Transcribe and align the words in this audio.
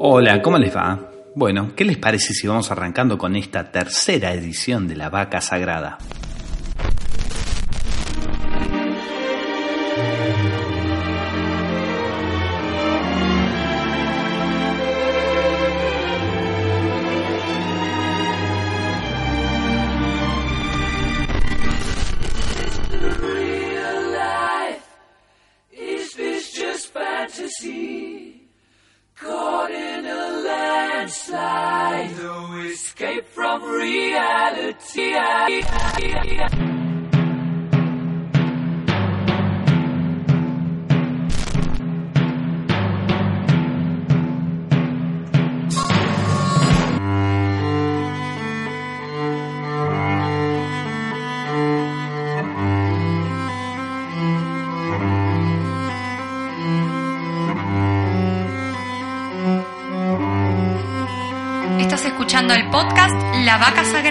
Hola, 0.00 0.40
¿cómo 0.40 0.58
les 0.58 0.76
va? 0.76 1.10
Bueno, 1.34 1.72
¿qué 1.74 1.84
les 1.84 1.98
parece 1.98 2.32
si 2.32 2.46
vamos 2.46 2.70
arrancando 2.70 3.18
con 3.18 3.34
esta 3.34 3.72
tercera 3.72 4.32
edición 4.32 4.86
de 4.86 4.94
La 4.94 5.10
Vaca 5.10 5.40
Sagrada? 5.40 5.98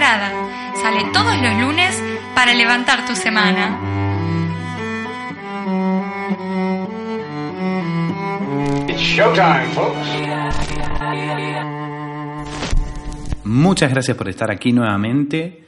Sale 0.08 1.04
todos 1.12 1.36
los 1.36 1.60
lunes 1.60 2.02
para 2.34 2.54
levantar 2.54 3.04
tu 3.06 3.14
semana. 3.14 3.78
It's 8.88 9.02
showtime, 9.02 9.66
folks. 9.74 10.08
Muchas 13.44 13.90
gracias 13.90 14.16
por 14.16 14.30
estar 14.30 14.50
aquí 14.50 14.72
nuevamente. 14.72 15.66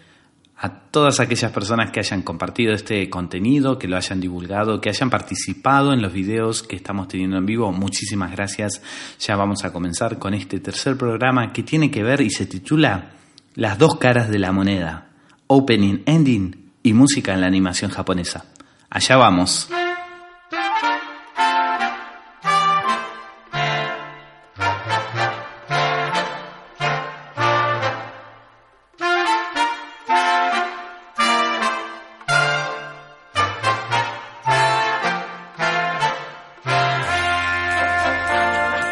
A 0.56 0.70
todas 0.70 1.20
aquellas 1.20 1.52
personas 1.52 1.90
que 1.90 2.00
hayan 2.00 2.22
compartido 2.22 2.72
este 2.72 3.10
contenido, 3.10 3.78
que 3.78 3.88
lo 3.88 3.98
hayan 3.98 4.22
divulgado, 4.22 4.80
que 4.80 4.88
hayan 4.88 5.10
participado 5.10 5.92
en 5.92 6.00
los 6.00 6.14
videos 6.14 6.62
que 6.62 6.76
estamos 6.76 7.08
teniendo 7.08 7.36
en 7.36 7.44
vivo, 7.44 7.72
muchísimas 7.72 8.32
gracias. 8.32 8.80
Ya 9.18 9.36
vamos 9.36 9.66
a 9.66 9.72
comenzar 9.72 10.18
con 10.18 10.32
este 10.32 10.60
tercer 10.60 10.96
programa 10.96 11.52
que 11.52 11.62
tiene 11.62 11.90
que 11.90 12.02
ver 12.02 12.22
y 12.22 12.30
se 12.30 12.46
titula 12.46 13.19
Las 13.54 13.78
dos 13.78 13.96
caras 13.96 14.30
de 14.30 14.38
la 14.38 14.52
moneda, 14.52 15.08
Opening, 15.48 16.02
Ending 16.06 16.72
y 16.84 16.92
música 16.92 17.34
en 17.34 17.40
la 17.40 17.48
animación 17.48 17.90
japonesa. 17.90 18.44
Allá 18.88 19.16
vamos. 19.16 19.68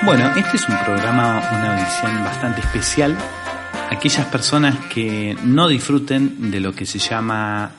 Bueno, 0.04 0.26
este 0.36 0.56
es 0.56 0.68
un 0.68 0.76
programa, 0.78 1.42
una 1.52 1.78
edición 1.78 2.24
bastante 2.24 2.60
especial. 2.60 3.16
Aquellas 3.90 4.26
personas 4.26 4.76
que 4.86 5.36
no 5.44 5.66
disfruten 5.66 6.50
de 6.50 6.60
lo 6.60 6.74
que 6.74 6.84
se 6.84 6.98
llama 6.98 7.72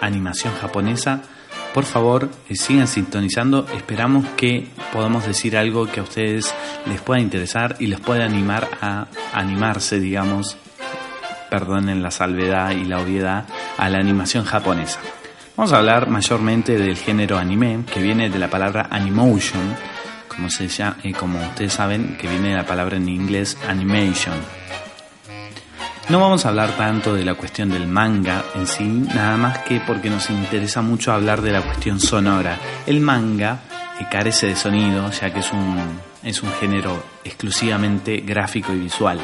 animación 0.00 0.52
japonesa, 0.54 1.22
por 1.72 1.84
favor 1.84 2.28
eh, 2.48 2.56
sigan 2.56 2.86
sintonizando. 2.86 3.66
Esperamos 3.74 4.26
que 4.36 4.66
podamos 4.92 5.26
decir 5.26 5.56
algo 5.56 5.86
que 5.86 6.00
a 6.00 6.02
ustedes 6.02 6.52
les 6.86 7.00
pueda 7.00 7.20
interesar 7.20 7.76
y 7.78 7.86
les 7.86 8.00
pueda 8.00 8.24
animar 8.24 8.68
a 8.80 9.06
animarse, 9.32 10.00
digamos, 10.00 10.56
perdonen 11.48 12.02
la 12.02 12.10
salvedad 12.10 12.72
y 12.72 12.84
la 12.84 12.98
obviedad, 12.98 13.46
a 13.78 13.88
la 13.88 13.98
animación 13.98 14.44
japonesa. 14.44 15.00
Vamos 15.56 15.72
a 15.72 15.78
hablar 15.78 16.08
mayormente 16.08 16.78
del 16.78 16.96
género 16.96 17.38
anime, 17.38 17.84
que 17.92 18.00
viene 18.00 18.30
de 18.30 18.38
la 18.38 18.48
palabra 18.48 18.88
animation, 18.90 19.62
como, 20.28 20.50
se 20.50 20.68
llama, 20.68 20.96
eh, 21.02 21.12
como 21.12 21.40
ustedes 21.40 21.74
saben, 21.74 22.16
que 22.18 22.26
viene 22.26 22.50
de 22.50 22.56
la 22.56 22.66
palabra 22.66 22.96
en 22.96 23.08
inglés 23.08 23.58
animation. 23.68 24.61
No 26.08 26.20
vamos 26.20 26.44
a 26.44 26.48
hablar 26.48 26.76
tanto 26.76 27.14
de 27.14 27.24
la 27.24 27.34
cuestión 27.34 27.70
del 27.70 27.86
manga 27.86 28.44
en 28.54 28.66
sí, 28.66 28.84
nada 28.84 29.36
más 29.36 29.58
que 29.58 29.80
porque 29.80 30.10
nos 30.10 30.28
interesa 30.30 30.82
mucho 30.82 31.12
hablar 31.12 31.40
de 31.40 31.52
la 31.52 31.62
cuestión 31.62 32.00
sonora. 32.00 32.58
El 32.86 33.00
manga 33.00 33.60
eh, 34.00 34.06
carece 34.10 34.48
de 34.48 34.56
sonido, 34.56 35.10
ya 35.10 35.32
que 35.32 35.40
es 35.40 35.52
un, 35.52 35.78
es 36.22 36.42
un 36.42 36.52
género 36.54 37.02
exclusivamente 37.24 38.18
gráfico 38.18 38.72
y 38.72 38.80
visual. 38.80 39.20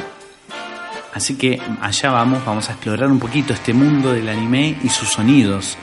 Así 1.13 1.35
que 1.35 1.61
allá 1.81 2.11
vamos, 2.11 2.45
vamos 2.45 2.69
a 2.69 2.73
explorar 2.73 3.11
un 3.11 3.19
poquito 3.19 3.53
este 3.53 3.73
mundo 3.73 4.13
del 4.13 4.29
anime 4.29 4.77
y 4.81 4.89
sus 4.89 5.09
sonidos. 5.09 5.77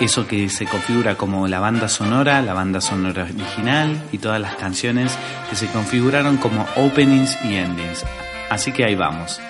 Eso 0.00 0.26
que 0.26 0.48
se 0.48 0.66
configura 0.66 1.14
como 1.14 1.46
la 1.46 1.60
banda 1.60 1.88
sonora, 1.88 2.42
la 2.42 2.52
banda 2.52 2.80
sonora 2.80 3.22
original 3.22 4.02
y 4.10 4.18
todas 4.18 4.40
las 4.40 4.56
canciones 4.56 5.16
que 5.48 5.56
se 5.56 5.68
configuraron 5.68 6.36
como 6.38 6.66
openings 6.76 7.38
y 7.44 7.54
endings. 7.54 8.04
Así 8.50 8.72
que 8.72 8.84
ahí 8.84 8.96
vamos. 8.96 9.40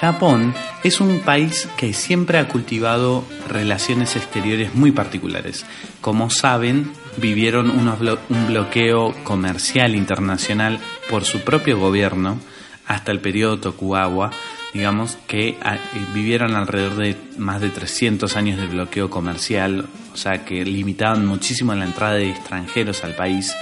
Japón 0.00 0.54
es 0.84 1.00
un 1.00 1.20
país 1.20 1.68
que 1.76 1.92
siempre 1.94 2.38
ha 2.38 2.48
cultivado 2.48 3.24
relaciones 3.48 4.14
exteriores 4.16 4.74
muy 4.74 4.92
particulares. 4.92 5.64
Como 6.02 6.28
saben, 6.28 6.92
vivieron 7.16 7.70
blo- 7.98 8.18
un 8.28 8.46
bloqueo 8.48 9.14
comercial 9.24 9.94
internacional 9.94 10.78
por 11.08 11.24
su 11.24 11.40
propio 11.40 11.78
gobierno 11.78 12.38
hasta 12.86 13.10
el 13.10 13.20
periodo 13.20 13.58
Tokugawa, 13.58 14.30
digamos 14.74 15.16
que 15.26 15.58
ah, 15.62 15.76
eh, 15.76 15.78
vivieron 16.14 16.54
alrededor 16.54 16.96
de 16.96 17.16
más 17.38 17.60
de 17.62 17.70
300 17.70 18.36
años 18.36 18.60
de 18.60 18.66
bloqueo 18.66 19.08
comercial, 19.10 19.86
o 20.12 20.16
sea 20.16 20.44
que 20.44 20.64
limitaban 20.64 21.26
muchísimo 21.26 21.74
la 21.74 21.84
entrada 21.86 22.14
de 22.14 22.30
extranjeros 22.30 23.02
al 23.02 23.14
país. 23.16 23.52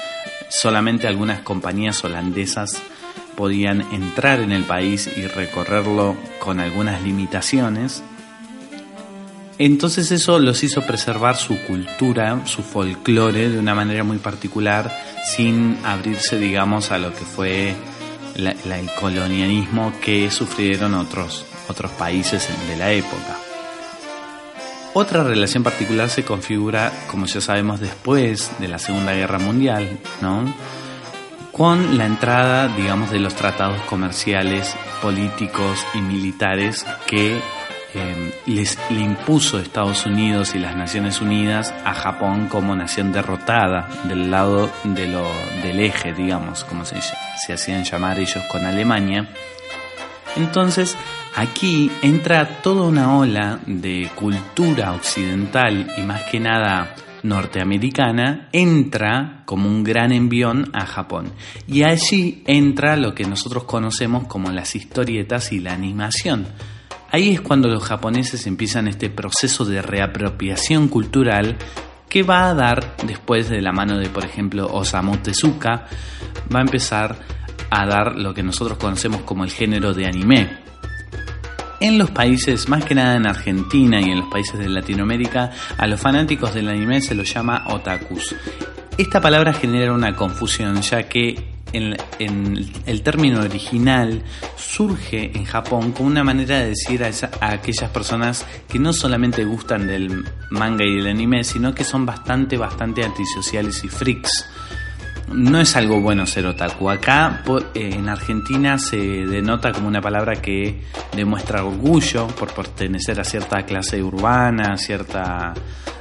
Solamente 0.50 1.06
algunas 1.06 1.40
compañías 1.40 2.04
holandesas 2.04 2.82
podían 3.36 3.80
entrar 3.92 4.40
en 4.40 4.52
el 4.52 4.64
país 4.64 5.08
y 5.16 5.26
recorrerlo 5.26 6.16
con 6.38 6.60
algunas 6.60 7.02
limitaciones. 7.02 8.02
Entonces 9.58 10.10
eso 10.10 10.38
los 10.40 10.64
hizo 10.64 10.82
preservar 10.82 11.36
su 11.36 11.56
cultura, 11.62 12.40
su 12.44 12.62
folclore 12.62 13.50
de 13.50 13.58
una 13.58 13.74
manera 13.74 14.02
muy 14.02 14.18
particular, 14.18 14.90
sin 15.24 15.78
abrirse, 15.84 16.38
digamos, 16.38 16.90
a 16.90 16.98
lo 16.98 17.12
que 17.14 17.24
fue 17.24 17.74
la- 18.36 18.50
el 18.50 18.90
colonialismo 19.00 19.92
que 20.02 20.28
sufrieron 20.32 20.94
otros, 20.94 21.44
otros 21.68 21.92
países 21.92 22.48
de 22.68 22.76
la 22.76 22.90
época. 22.92 23.38
Otra 24.92 25.22
relación 25.24 25.62
particular 25.62 26.08
se 26.10 26.24
configura, 26.24 26.92
como 27.08 27.26
ya 27.26 27.40
sabemos, 27.40 27.80
después 27.80 28.50
de 28.58 28.68
la 28.68 28.78
Segunda 28.78 29.12
Guerra 29.12 29.38
Mundial, 29.38 29.98
¿no? 30.20 30.52
Con 31.54 31.96
la 31.96 32.04
entrada, 32.04 32.66
digamos, 32.66 33.10
de 33.12 33.20
los 33.20 33.34
tratados 33.36 33.80
comerciales, 33.82 34.76
políticos 35.00 35.86
y 35.94 35.98
militares 35.98 36.84
que 37.06 37.40
eh, 37.94 38.32
les 38.46 38.76
le 38.90 39.00
impuso 39.00 39.60
Estados 39.60 40.04
Unidos 40.04 40.56
y 40.56 40.58
las 40.58 40.74
Naciones 40.74 41.20
Unidas 41.20 41.72
a 41.84 41.94
Japón 41.94 42.48
como 42.48 42.74
nación 42.74 43.12
derrotada 43.12 43.88
del 44.02 44.32
lado 44.32 44.68
de 44.82 45.06
lo, 45.06 45.30
del 45.62 45.78
eje, 45.78 46.12
digamos, 46.12 46.64
como 46.64 46.84
se, 46.84 46.96
se 47.00 47.52
hacían 47.52 47.84
llamar 47.84 48.18
ellos 48.18 48.42
con 48.50 48.64
Alemania. 48.64 49.28
Entonces, 50.34 50.96
aquí 51.36 51.88
entra 52.02 52.62
toda 52.62 52.88
una 52.88 53.16
ola 53.16 53.60
de 53.64 54.10
cultura 54.16 54.92
occidental 54.92 55.92
y 55.96 56.02
más 56.02 56.22
que 56.22 56.40
nada 56.40 56.96
norteamericana, 57.24 58.48
entra 58.52 59.42
como 59.46 59.68
un 59.68 59.82
gran 59.82 60.12
envión 60.12 60.70
a 60.72 60.86
Japón. 60.86 61.32
Y 61.66 61.82
allí 61.82 62.44
entra 62.46 62.96
lo 62.96 63.14
que 63.14 63.24
nosotros 63.24 63.64
conocemos 63.64 64.28
como 64.28 64.52
las 64.52 64.76
historietas 64.76 65.50
y 65.50 65.58
la 65.58 65.72
animación. 65.72 66.46
Ahí 67.10 67.30
es 67.30 67.40
cuando 67.40 67.68
los 67.68 67.82
japoneses 67.82 68.46
empiezan 68.46 68.88
este 68.88 69.10
proceso 69.10 69.64
de 69.64 69.82
reapropiación 69.82 70.88
cultural 70.88 71.56
que 72.08 72.22
va 72.22 72.48
a 72.48 72.54
dar, 72.54 72.96
después 73.06 73.48
de 73.48 73.60
la 73.60 73.72
mano 73.72 73.98
de, 73.98 74.08
por 74.08 74.24
ejemplo, 74.24 74.66
Osamu 74.72 75.16
Tezuka, 75.16 75.86
va 76.54 76.58
a 76.58 76.62
empezar 76.62 77.18
a 77.70 77.86
dar 77.86 78.16
lo 78.16 78.34
que 78.34 78.42
nosotros 78.42 78.78
conocemos 78.78 79.22
como 79.22 79.44
el 79.44 79.50
género 79.50 79.94
de 79.94 80.06
anime. 80.06 80.63
En 81.80 81.98
los 81.98 82.10
países, 82.10 82.68
más 82.68 82.84
que 82.84 82.94
nada 82.94 83.16
en 83.16 83.26
Argentina 83.26 84.00
y 84.00 84.10
en 84.10 84.20
los 84.20 84.28
países 84.28 84.58
de 84.58 84.68
Latinoamérica, 84.68 85.50
a 85.76 85.86
los 85.86 86.00
fanáticos 86.00 86.54
del 86.54 86.68
anime 86.68 87.00
se 87.00 87.14
los 87.14 87.32
llama 87.32 87.64
otakus. 87.68 88.34
Esta 88.96 89.20
palabra 89.20 89.52
genera 89.52 89.92
una 89.92 90.14
confusión 90.14 90.80
ya 90.82 91.08
que 91.08 91.54
el 91.72 93.02
término 93.02 93.40
original 93.40 94.22
surge 94.56 95.36
en 95.36 95.44
Japón 95.44 95.92
como 95.92 96.08
una 96.08 96.22
manera 96.22 96.60
de 96.60 96.68
decir 96.68 97.02
a, 97.02 97.10
a 97.40 97.52
aquellas 97.52 97.90
personas 97.90 98.46
que 98.68 98.78
no 98.78 98.92
solamente 98.92 99.44
gustan 99.44 99.86
del 99.86 100.24
manga 100.50 100.84
y 100.84 100.96
del 100.96 101.08
anime, 101.08 101.42
sino 101.42 101.74
que 101.74 101.82
son 101.82 102.06
bastante, 102.06 102.56
bastante 102.56 103.04
antisociales 103.04 103.82
y 103.82 103.88
freaks. 103.88 104.46
No 105.34 105.60
es 105.60 105.74
algo 105.76 106.00
bueno 106.00 106.26
ser 106.26 106.46
otaku. 106.46 106.90
Acá 106.90 107.42
en 107.74 108.08
Argentina 108.08 108.78
se 108.78 108.96
denota 108.96 109.72
como 109.72 109.88
una 109.88 110.00
palabra 110.00 110.40
que 110.40 110.80
demuestra 111.14 111.64
orgullo 111.64 112.28
por 112.28 112.52
pertenecer 112.54 113.18
a 113.20 113.24
cierta 113.24 113.64
clase 113.66 114.02
urbana, 114.02 114.76
cierta, 114.78 115.52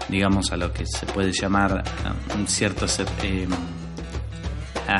digamos, 0.07 0.51
a 0.51 0.57
lo 0.57 0.71
que 0.71 0.85
se 0.85 1.05
puede 1.07 1.31
llamar 1.31 1.83
eh, 1.83 2.35
un 2.37 2.47
cierto 2.47 2.85
eh, 3.23 3.47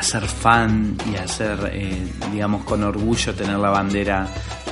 ser 0.02 0.22
fan 0.26 0.96
y 1.12 1.16
a 1.16 1.28
ser, 1.28 1.70
eh, 1.72 2.04
digamos, 2.32 2.64
con 2.64 2.82
orgullo 2.82 3.34
tener 3.34 3.56
la 3.58 3.70
bandera 3.70 4.26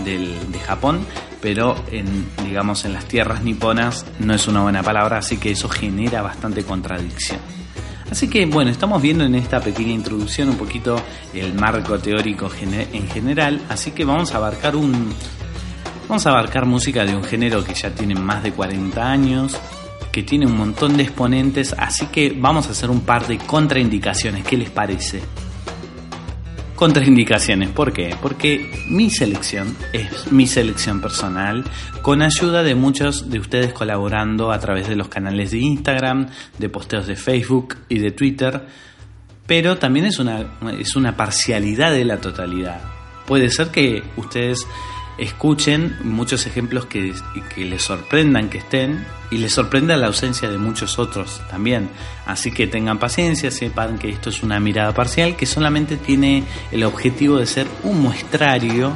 del- 0.05 0.51
de 0.51 0.59
Japón, 0.59 1.07
pero 1.41 1.77
en, 1.93 2.27
digamos, 2.45 2.85
en 2.85 2.95
las 2.95 3.05
tierras 3.05 3.43
niponas 3.43 4.05
no 4.19 4.35
es 4.35 4.49
una 4.49 4.63
buena 4.63 4.83
palabra, 4.83 5.19
así 5.19 5.37
que 5.37 5.53
eso 5.53 5.69
genera 5.69 6.21
bastante 6.23 6.65
contradicción. 6.65 7.39
Así 8.13 8.29
que 8.29 8.45
bueno, 8.45 8.71
estamos 8.71 9.01
viendo 9.01 9.25
en 9.25 9.35
esta 9.35 9.59
pequeña 9.59 9.93
introducción 9.93 10.51
un 10.51 10.57
poquito 10.57 11.01
el 11.33 11.55
marco 11.55 11.99
teórico 11.99 12.51
en 12.61 13.09
general, 13.09 13.63
así 13.71 13.93
que 13.93 14.05
vamos 14.05 14.35
a 14.35 14.37
abarcar 14.37 14.77
un 14.77 15.15
vamos 16.11 16.27
a 16.27 16.29
abarcar 16.29 16.67
música 16.67 17.07
de 17.07 17.17
un 17.17 17.25
género 17.25 17.65
que 17.65 17.73
ya 17.73 17.89
tiene 17.89 18.15
más 18.15 18.43
de 18.43 18.53
40 18.53 19.03
años, 19.03 19.57
que 20.13 20.23
tiene 20.25 20.45
un 20.45 20.59
montón 20.59 20.95
de 20.99 21.05
exponentes, 21.05 21.75
así 21.79 22.05
que 22.09 22.37
vamos 22.39 22.69
a 22.69 22.73
hacer 22.73 22.91
un 22.91 23.01
par 23.01 23.27
de 23.27 23.39
contraindicaciones, 23.39 24.45
¿qué 24.45 24.59
les 24.59 24.69
parece? 24.69 25.23
Contraindicaciones, 26.83 27.71
¿por 27.71 27.93
qué? 27.93 28.17
Porque 28.21 28.69
mi 28.89 29.09
selección 29.09 29.77
es 29.93 30.33
mi 30.33 30.49
selección 30.49 31.01
personal, 31.01 31.63
con 32.03 32.23
ayuda 32.23 32.65
de 32.65 32.75
muchos 32.75 33.31
de 33.31 33.39
ustedes 33.39 33.73
colaborando 33.73 34.51
a 34.51 34.59
través 34.59 34.89
de 34.89 34.97
los 34.97 35.07
canales 35.07 35.53
de 35.53 35.59
Instagram, 35.59 36.27
de 36.59 36.69
posteos 36.69 37.07
de 37.07 37.15
Facebook 37.15 37.77
y 37.89 38.01
de 38.01 38.11
Twitter, 38.11 38.67
pero 39.47 39.79
también 39.79 40.07
es 40.07 40.19
una, 40.19 40.45
es 40.77 40.97
una 40.97 41.17
parcialidad 41.17 41.93
de 41.93 42.05
la 42.05 42.21
totalidad. 42.21 42.81
Puede 43.29 43.49
ser 43.51 43.69
que 43.69 44.03
ustedes 44.17 44.67
escuchen 45.19 45.99
muchos 46.03 46.49
ejemplos 46.49 46.87
que, 46.87 47.15
que 47.55 47.65
les 47.65 47.81
sorprendan 47.85 48.51
que 48.51 48.59
estén 48.59 49.05
y 49.33 49.39
les 49.39 49.55
sorprenda 49.55 49.97
la 49.97 50.09
ausencia 50.09 50.51
de 50.51 50.59
muchos 50.59 50.99
otros 50.99 51.41
también. 51.51 51.89
Así 52.27 52.53
que 52.53 52.67
tengan 52.67 52.99
paciencia, 52.99 53.51
sepan 53.51 53.99
que 53.99 54.11
esto 54.11 54.29
es 54.29 54.43
una 54.43 54.61
mirada 54.61 54.93
parcial 54.93 55.37
que 55.37 55.47
solamente 55.47 55.97
tiene 55.97 56.45
el 56.71 56.85
objetivo 56.85 57.39
de 57.39 57.47
ser 57.47 57.67
un 57.83 58.03
muestrario 58.03 58.93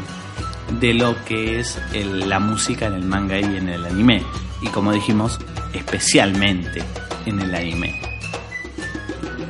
de 0.78 0.92
lo 0.92 1.24
que 1.24 1.58
es 1.58 1.80
la 2.02 2.38
música 2.38 2.86
en 2.86 2.94
el 2.94 3.04
manga 3.04 3.40
y 3.40 3.44
en 3.44 3.70
el 3.70 3.86
anime. 3.86 4.22
Y 4.60 4.68
como 4.68 4.92
dijimos, 4.92 5.40
especialmente 5.72 6.82
en 7.24 7.40
el 7.40 7.54
anime. 7.54 7.98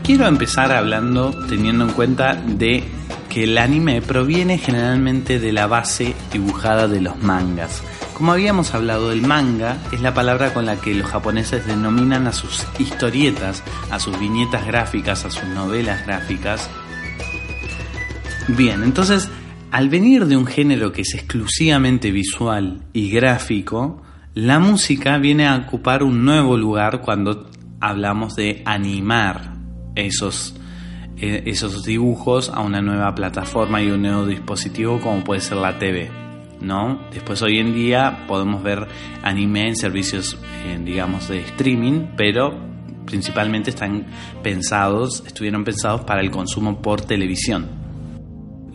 Quiero 0.05 0.29
empezar 0.29 0.71
hablando 0.71 1.35
teniendo 1.49 1.85
en 1.85 1.93
cuenta 1.95 2.35
de 2.35 2.85
que 3.29 3.43
el 3.43 3.59
anime 3.59 4.03
proviene 4.03 4.57
generalmente 4.57 5.41
de 5.41 5.53
la 5.53 5.67
base 5.67 6.15
dibujada 6.33 6.87
de 6.87 7.01
los 7.01 7.21
mangas. 7.21 7.83
Como 8.17 8.33
habíamos 8.33 8.73
hablado, 8.73 9.13
el 9.13 9.21
manga 9.21 9.77
es 9.93 10.01
la 10.01 10.15
palabra 10.15 10.55
con 10.55 10.65
la 10.65 10.81
que 10.81 10.95
los 10.95 11.07
japoneses 11.07 11.67
denominan 11.67 12.27
a 12.27 12.33
sus 12.33 12.67
historietas, 12.79 13.63
a 13.91 14.01
sus 14.01 14.19
viñetas 14.19 14.67
gráficas, 14.67 15.27
a 15.27 15.31
sus 15.31 15.45
novelas 15.51 16.07
gráficas. 16.07 16.71
Bien, 18.49 18.83
entonces, 18.85 19.29
al 19.71 19.91
venir 19.91 20.25
de 20.25 20.35
un 20.35 20.47
género 20.47 20.93
que 20.93 21.03
es 21.03 21.13
exclusivamente 21.13 22.11
visual 22.11 22.85
y 22.95 23.11
gráfico, 23.11 24.03
la 24.33 24.61
música 24.61 25.19
viene 25.19 25.47
a 25.47 25.55
ocupar 25.55 26.03
un 26.03 26.25
nuevo 26.25 26.57
lugar 26.57 27.03
cuando 27.03 27.51
hablamos 27.83 28.35
de 28.35 28.63
animar 28.65 29.59
esos, 29.95 30.55
eh, 31.19 31.43
esos 31.45 31.85
dibujos 31.85 32.49
a 32.49 32.61
una 32.61 32.81
nueva 32.81 33.15
plataforma 33.15 33.83
y 33.83 33.91
un 33.91 34.01
nuevo 34.01 34.25
dispositivo 34.25 35.03
como 35.03 35.23
puede 35.23 35.43
ser 35.43 35.59
la 35.59 35.79
TV. 35.79 36.26
¿No? 36.61 37.01
Después 37.13 37.43
hoy 37.43 37.59
en 37.59 37.75
día 37.75 38.25
podemos 38.27 38.63
ver 38.63 38.87
anime 39.23 39.69
en 39.69 39.77
servicios, 39.77 40.39
eh, 40.67 40.79
digamos, 40.83 41.29
de 41.29 41.41
streaming, 41.41 42.07
pero 42.17 42.59
principalmente 43.07 43.71
están 43.71 44.07
pensados, 44.43 45.23
estuvieron 45.27 45.65
pensados 45.65 46.03
para 46.03 46.21
el 46.21 46.31
consumo 46.31 46.83
por 46.83 47.01
televisión. 47.01 47.86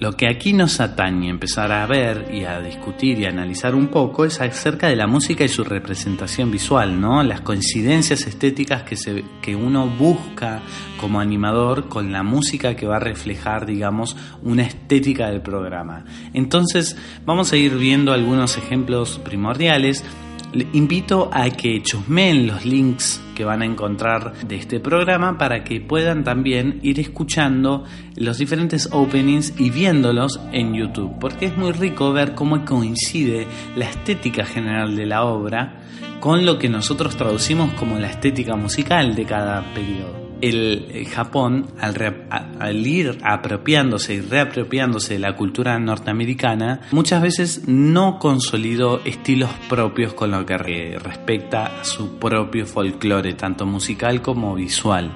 Lo 0.02 0.14
que 0.14 0.28
aquí 0.28 0.52
nos 0.52 0.80
atañe 0.80 1.30
empezar 1.30 1.72
a 1.72 1.86
ver 1.86 2.32
y 2.34 2.44
a 2.46 2.60
discutir 2.60 3.20
y 3.20 3.26
a 3.26 3.30
analizar 3.30 3.76
un 3.76 3.90
poco 3.90 4.26
es 4.26 4.42
acerca 4.42 4.88
de 4.88 4.96
la 4.96 5.06
música 5.06 5.44
y 5.44 5.48
su 5.48 5.64
representación 5.64 6.50
visual, 6.50 7.00
¿no? 7.00 7.22
Las 7.22 7.42
coincidencias 7.42 8.26
estéticas 8.26 8.82
que, 8.82 8.96
se, 8.96 9.24
que 9.44 9.56
uno 9.56 9.88
busca 9.88 10.64
como 11.00 11.20
animador 11.20 11.88
con 11.88 12.12
la 12.12 12.24
música 12.24 12.76
que 12.76 12.88
va 12.88 12.96
a 12.96 13.00
reflejar, 13.00 13.68
digamos, 13.68 14.18
una 14.42 14.64
estética 14.64 15.30
del 15.30 15.42
programa. 15.42 16.04
Entonces, 16.34 16.98
vamos 17.24 17.54
a 17.54 17.58
ir 17.58 17.78
viendo 17.78 18.12
algunos 18.12 18.58
ejemplos 18.58 19.20
primordiales. 19.24 20.04
Le 20.54 20.68
invito 20.74 21.30
a 21.32 21.50
que 21.50 21.82
chusmeen 21.82 22.48
los 22.48 22.66
links 22.66 23.22
que 23.36 23.46
van 23.46 23.62
a 23.62 23.66
encontrar 23.66 24.34
de 24.46 24.58
este 24.58 24.80
programa 24.80 25.38
para 25.38 25.64
que 25.64 25.80
puedan 25.80 26.24
también 26.24 26.80
ir 26.84 27.00
escuchando 27.00 27.86
los 28.18 28.38
diferentes 28.38 28.90
openings 28.92 29.54
y 29.58 29.70
viéndolos 29.70 30.40
en 30.52 30.74
YouTube, 30.74 31.18
porque 31.20 31.46
es 31.46 31.58
muy 31.58 31.72
rico 31.72 32.12
ver 32.12 32.36
cómo 32.36 32.66
coincide 32.66 33.48
la 33.76 33.86
estética 33.86 34.46
general 34.46 34.96
de 34.96 35.06
la 35.06 35.24
obra 35.24 35.80
con 36.20 36.46
lo 36.46 36.60
que 36.60 36.70
nosotros 36.70 37.16
traducimos 37.16 37.72
como 37.74 37.98
la 37.98 38.08
estética 38.08 38.56
musical 38.56 39.16
de 39.16 39.26
cada 39.26 39.74
periodo 39.74 40.21
el, 40.42 41.06
Japón, 41.08 41.68
al, 41.80 41.96
al 42.60 42.88
ir 42.88 43.18
apropiándose 43.24 44.16
y 44.16 44.22
reapropiándose 44.22 45.14
de 45.14 45.20
la 45.20 45.36
cultura 45.36 45.78
norteamericana, 45.80 46.82
muchas 46.92 47.22
veces 47.22 47.68
no 47.68 48.20
consolidó 48.20 49.02
estilos 49.06 49.50
propios 49.70 50.14
con 50.14 50.32
lo 50.32 50.46
que 50.46 50.58
re- 50.58 51.00
respecta 51.00 51.80
a 51.82 51.84
su 51.84 52.18
propio 52.20 52.66
folclore, 52.66 53.34
tanto 53.34 53.66
musical 53.66 54.22
como 54.22 54.56
visual. 54.56 55.12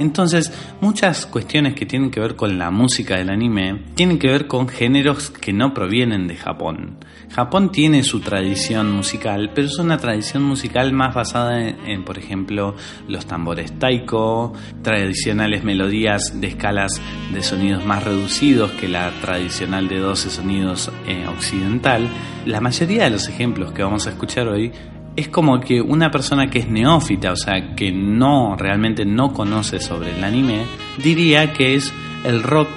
Entonces, 0.00 0.50
muchas 0.80 1.26
cuestiones 1.26 1.74
que 1.74 1.84
tienen 1.84 2.10
que 2.10 2.20
ver 2.20 2.34
con 2.34 2.58
la 2.58 2.70
música 2.70 3.18
del 3.18 3.28
anime 3.28 3.82
tienen 3.94 4.18
que 4.18 4.28
ver 4.28 4.46
con 4.46 4.66
géneros 4.66 5.28
que 5.28 5.52
no 5.52 5.74
provienen 5.74 6.26
de 6.26 6.36
Japón. 6.36 6.96
Japón 7.30 7.70
tiene 7.70 8.02
su 8.02 8.20
tradición 8.20 8.90
musical, 8.90 9.52
pero 9.54 9.66
es 9.66 9.78
una 9.78 9.98
tradición 9.98 10.42
musical 10.42 10.94
más 10.94 11.14
basada 11.14 11.68
en, 11.68 12.02
por 12.02 12.16
ejemplo, 12.18 12.74
los 13.08 13.26
tambores 13.26 13.78
taiko, 13.78 14.54
tradicionales 14.80 15.64
melodías 15.64 16.40
de 16.40 16.46
escalas 16.46 16.98
de 17.30 17.42
sonidos 17.42 17.84
más 17.84 18.02
reducidos 18.02 18.70
que 18.70 18.88
la 18.88 19.10
tradicional 19.20 19.86
de 19.86 19.98
12 19.98 20.30
sonidos 20.30 20.90
eh, 21.06 21.26
occidental. 21.28 22.08
La 22.46 22.62
mayoría 22.62 23.04
de 23.04 23.10
los 23.10 23.28
ejemplos 23.28 23.72
que 23.72 23.82
vamos 23.82 24.06
a 24.06 24.10
escuchar 24.10 24.48
hoy 24.48 24.72
es 25.20 25.28
como 25.28 25.60
que 25.60 25.80
una 25.80 26.10
persona 26.10 26.48
que 26.48 26.60
es 26.60 26.68
neófita, 26.68 27.32
o 27.32 27.36
sea, 27.36 27.74
que 27.74 27.92
no 27.92 28.56
realmente 28.56 29.04
no 29.04 29.32
conoce 29.32 29.80
sobre 29.80 30.16
el 30.16 30.24
anime, 30.24 30.64
diría 31.02 31.52
que 31.52 31.74
es 31.74 31.92
el 32.24 32.42
rock 32.42 32.68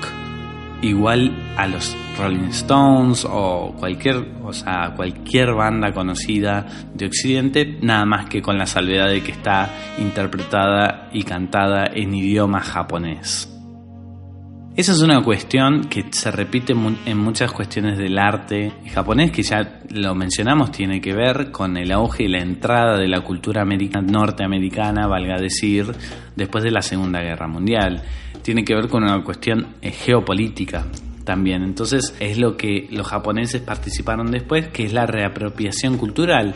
igual 0.82 1.32
a 1.58 1.68
los 1.68 1.96
Rolling 2.18 2.50
Stones 2.50 3.26
o 3.30 3.74
cualquier, 3.80 4.28
o 4.44 4.54
sea, 4.54 4.94
cualquier 4.96 5.54
banda 5.54 5.94
conocida 5.94 6.66
de 6.94 7.06
Occidente, 7.06 7.78
nada 7.82 8.06
más 8.06 8.26
que 8.26 8.42
con 8.42 8.58
la 8.58 8.66
salvedad 8.66 9.10
de 9.10 9.24
que 9.24 9.32
está 9.32 9.70
interpretada 9.98 11.10
y 11.12 11.24
cantada 11.24 11.86
en 11.86 12.14
idioma 12.14 12.60
japonés. 12.60 13.53
Esa 14.76 14.94
es 14.94 15.02
una 15.02 15.22
cuestión 15.22 15.84
que 15.84 16.06
se 16.10 16.32
repite 16.32 16.74
en 16.74 17.18
muchas 17.20 17.52
cuestiones 17.52 17.96
del 17.96 18.18
arte 18.18 18.74
japonés, 18.92 19.30
que 19.30 19.44
ya 19.44 19.82
lo 19.90 20.16
mencionamos, 20.16 20.72
tiene 20.72 21.00
que 21.00 21.14
ver 21.14 21.52
con 21.52 21.78
el 21.78 21.92
auge 21.92 22.24
y 22.24 22.28
la 22.28 22.40
entrada 22.40 22.98
de 22.98 23.08
la 23.08 23.22
cultura 23.22 23.62
americana, 23.62 24.12
norteamericana, 24.12 25.06
valga 25.06 25.40
decir, 25.40 25.94
después 26.36 26.64
de 26.64 26.72
la 26.72 26.82
Segunda 26.82 27.22
Guerra 27.22 27.48
Mundial. 27.48 28.02
Tiene 28.42 28.66
que 28.66 28.74
ver 28.74 28.88
con 28.90 29.04
una 29.04 29.24
cuestión 29.24 29.76
eh, 29.80 29.92
geopolítica 29.92 30.88
también. 31.24 31.62
Entonces 31.62 32.16
es 32.20 32.40
lo 32.40 32.58
que 32.58 32.88
los 32.90 33.06
japoneses 33.06 33.62
participaron 33.62 34.32
después, 34.32 34.70
que 34.70 34.86
es 34.86 34.94
la 34.94 35.06
reapropiación 35.06 36.00
cultural. 36.00 36.56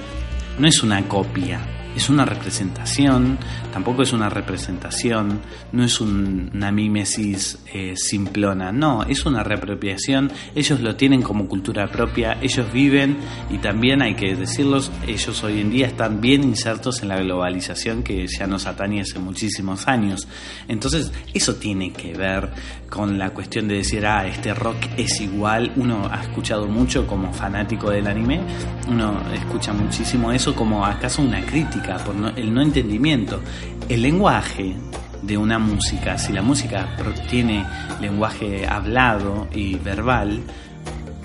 No 0.58 0.68
es 0.68 0.82
una 0.82 1.08
copia, 1.08 1.60
es 1.96 2.10
una 2.10 2.26
representación, 2.26 3.38
tampoco 3.78 4.02
es 4.02 4.12
una 4.12 4.28
representación, 4.28 5.40
no 5.72 5.84
es 5.84 6.02
un- 6.02 6.50
una 6.52 6.72
mímesis 6.72 7.60
eh, 7.72 7.94
simplona, 7.96 8.72
no, 8.72 9.04
es 9.04 9.24
una 9.28 9.44
reapropiación, 9.44 10.32
ellos 10.56 10.82
lo 10.82 10.96
tienen 10.96 11.22
como 11.22 11.48
cultura 11.48 11.86
propia, 11.88 12.40
ellos 12.42 12.66
viven 12.74 13.18
y 13.52 13.60
también 13.60 14.02
hay 14.02 14.16
que 14.16 14.36
decirlos, 14.36 14.92
ellos 15.06 15.44
hoy 15.44 15.62
en 15.62 15.70
día 15.70 15.86
están 15.86 16.22
bien 16.22 16.44
insertos 16.44 17.04
en 17.04 17.10
la 17.10 17.20
globalización 17.20 18.02
que 18.02 18.26
ya 18.26 18.48
nos 18.48 18.66
atañe 18.66 19.02
hace 19.02 19.20
muchísimos 19.20 19.88
años. 19.88 20.28
Entonces, 20.68 21.12
eso 21.36 21.54
tiene 21.58 21.94
que 21.94 22.14
ver 22.16 22.50
con 22.90 23.20
la 23.20 23.30
cuestión 23.30 23.68
de 23.68 23.76
decir, 23.76 24.08
ah, 24.08 24.26
este 24.26 24.56
rock 24.56 24.78
es 24.98 25.22
igual, 25.22 25.72
uno 25.76 26.10
ha 26.12 26.24
escuchado 26.24 26.66
mucho 26.68 27.06
como 27.06 27.32
fanático 27.32 27.92
del 27.92 28.08
anime, 28.08 28.40
uno 28.90 29.22
escucha 29.36 29.72
muchísimo 29.72 30.32
eso 30.32 30.56
como 30.56 30.84
acaso 30.84 31.22
una 31.22 31.46
crítica 31.46 31.98
por 31.98 32.16
no- 32.16 32.30
el 32.30 32.52
no 32.52 32.62
entendimiento. 32.64 33.40
El 33.90 34.02
lenguaje 34.02 34.76
de 35.22 35.38
una 35.38 35.60
música, 35.60 36.18
si 36.18 36.32
la 36.34 36.42
música 36.42 36.96
pro- 36.98 37.14
tiene 37.30 37.66
lenguaje 38.02 38.66
hablado 38.68 39.48
y 39.54 39.76
verbal, 39.76 40.42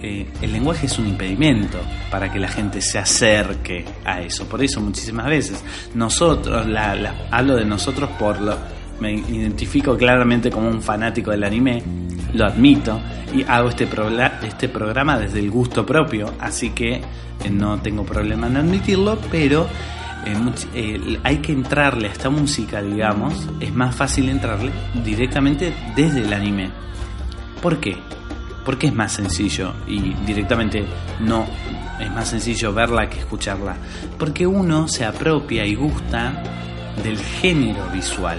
eh, 0.00 0.26
el 0.40 0.52
lenguaje 0.52 0.87
es 0.87 0.99
un 0.99 1.06
impedimento 1.06 1.78
para 2.11 2.32
que 2.32 2.38
la 2.40 2.49
gente 2.49 2.80
se 2.80 2.99
acerque 2.99 3.84
a 4.04 4.20
eso. 4.20 4.49
Por 4.49 4.62
eso 4.62 4.80
muchísimas 4.80 5.26
veces 5.26 5.62
nosotros, 5.94 6.66
hablo 7.30 7.56
de 7.56 7.64
nosotros 7.64 8.11
por 8.18 8.40
lo, 8.40 8.56
me 9.00 9.12
identifico 9.12 9.96
claramente 9.96 10.50
como 10.50 10.68
un 10.68 10.82
fanático 10.82 11.30
del 11.30 11.44
anime, 11.44 11.82
lo 12.34 12.46
admito 12.46 13.00
y 13.34 13.42
hago 13.44 13.68
este, 13.68 13.87
progla- 13.88 14.40
este 14.42 14.68
programa 14.68 15.18
desde 15.18 15.38
el 15.38 15.50
gusto 15.50 15.84
propio, 15.87 16.32
así 16.40 16.70
que 16.70 16.94
eh, 16.94 17.50
no 17.50 17.80
tengo 17.80 18.04
problema 18.04 18.46
en 18.49 18.56
admitirlo, 18.56 19.18
pero 19.30 19.68
eh, 20.25 21.19
hay 21.23 21.38
que 21.38 21.52
entrarle 21.52 22.09
a 22.09 22.12
esta 22.12 22.31
música, 22.31 22.81
digamos, 22.83 23.49
es 23.61 23.75
más 23.75 23.95
fácil 23.95 24.29
entrarle 24.29 24.71
directamente 25.05 25.75
desde 25.97 26.23
el 26.23 26.33
anime. 26.33 26.71
¿Por 27.61 27.79
qué? 27.79 27.97
Porque 28.64 28.88
es 28.88 28.95
más 28.95 29.12
sencillo 29.12 29.75
y 29.87 30.14
directamente 30.26 30.85
no 31.21 31.47
es 31.99 32.11
más 32.11 32.29
sencillo 32.29 32.73
verla 32.73 33.09
que 33.09 33.21
escucharla. 33.21 33.76
Porque 34.19 34.47
uno 34.47 34.88
se 34.88 35.05
apropia 35.05 35.64
y 35.64 35.75
gusta 35.75 36.43
del 37.02 37.19
género 37.19 37.88
visual, 37.93 38.38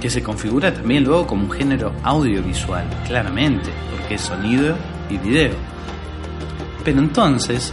que 0.00 0.10
se 0.10 0.22
configura 0.22 0.72
también 0.72 1.04
luego 1.04 1.26
como 1.26 1.44
un 1.44 1.50
género 1.50 1.92
audiovisual, 2.02 2.84
claramente, 3.06 3.70
porque 3.90 4.14
es 4.14 4.22
sonido 4.22 4.76
y 5.10 5.18
video. 5.18 5.54
Pero 6.84 6.98
entonces 6.98 7.72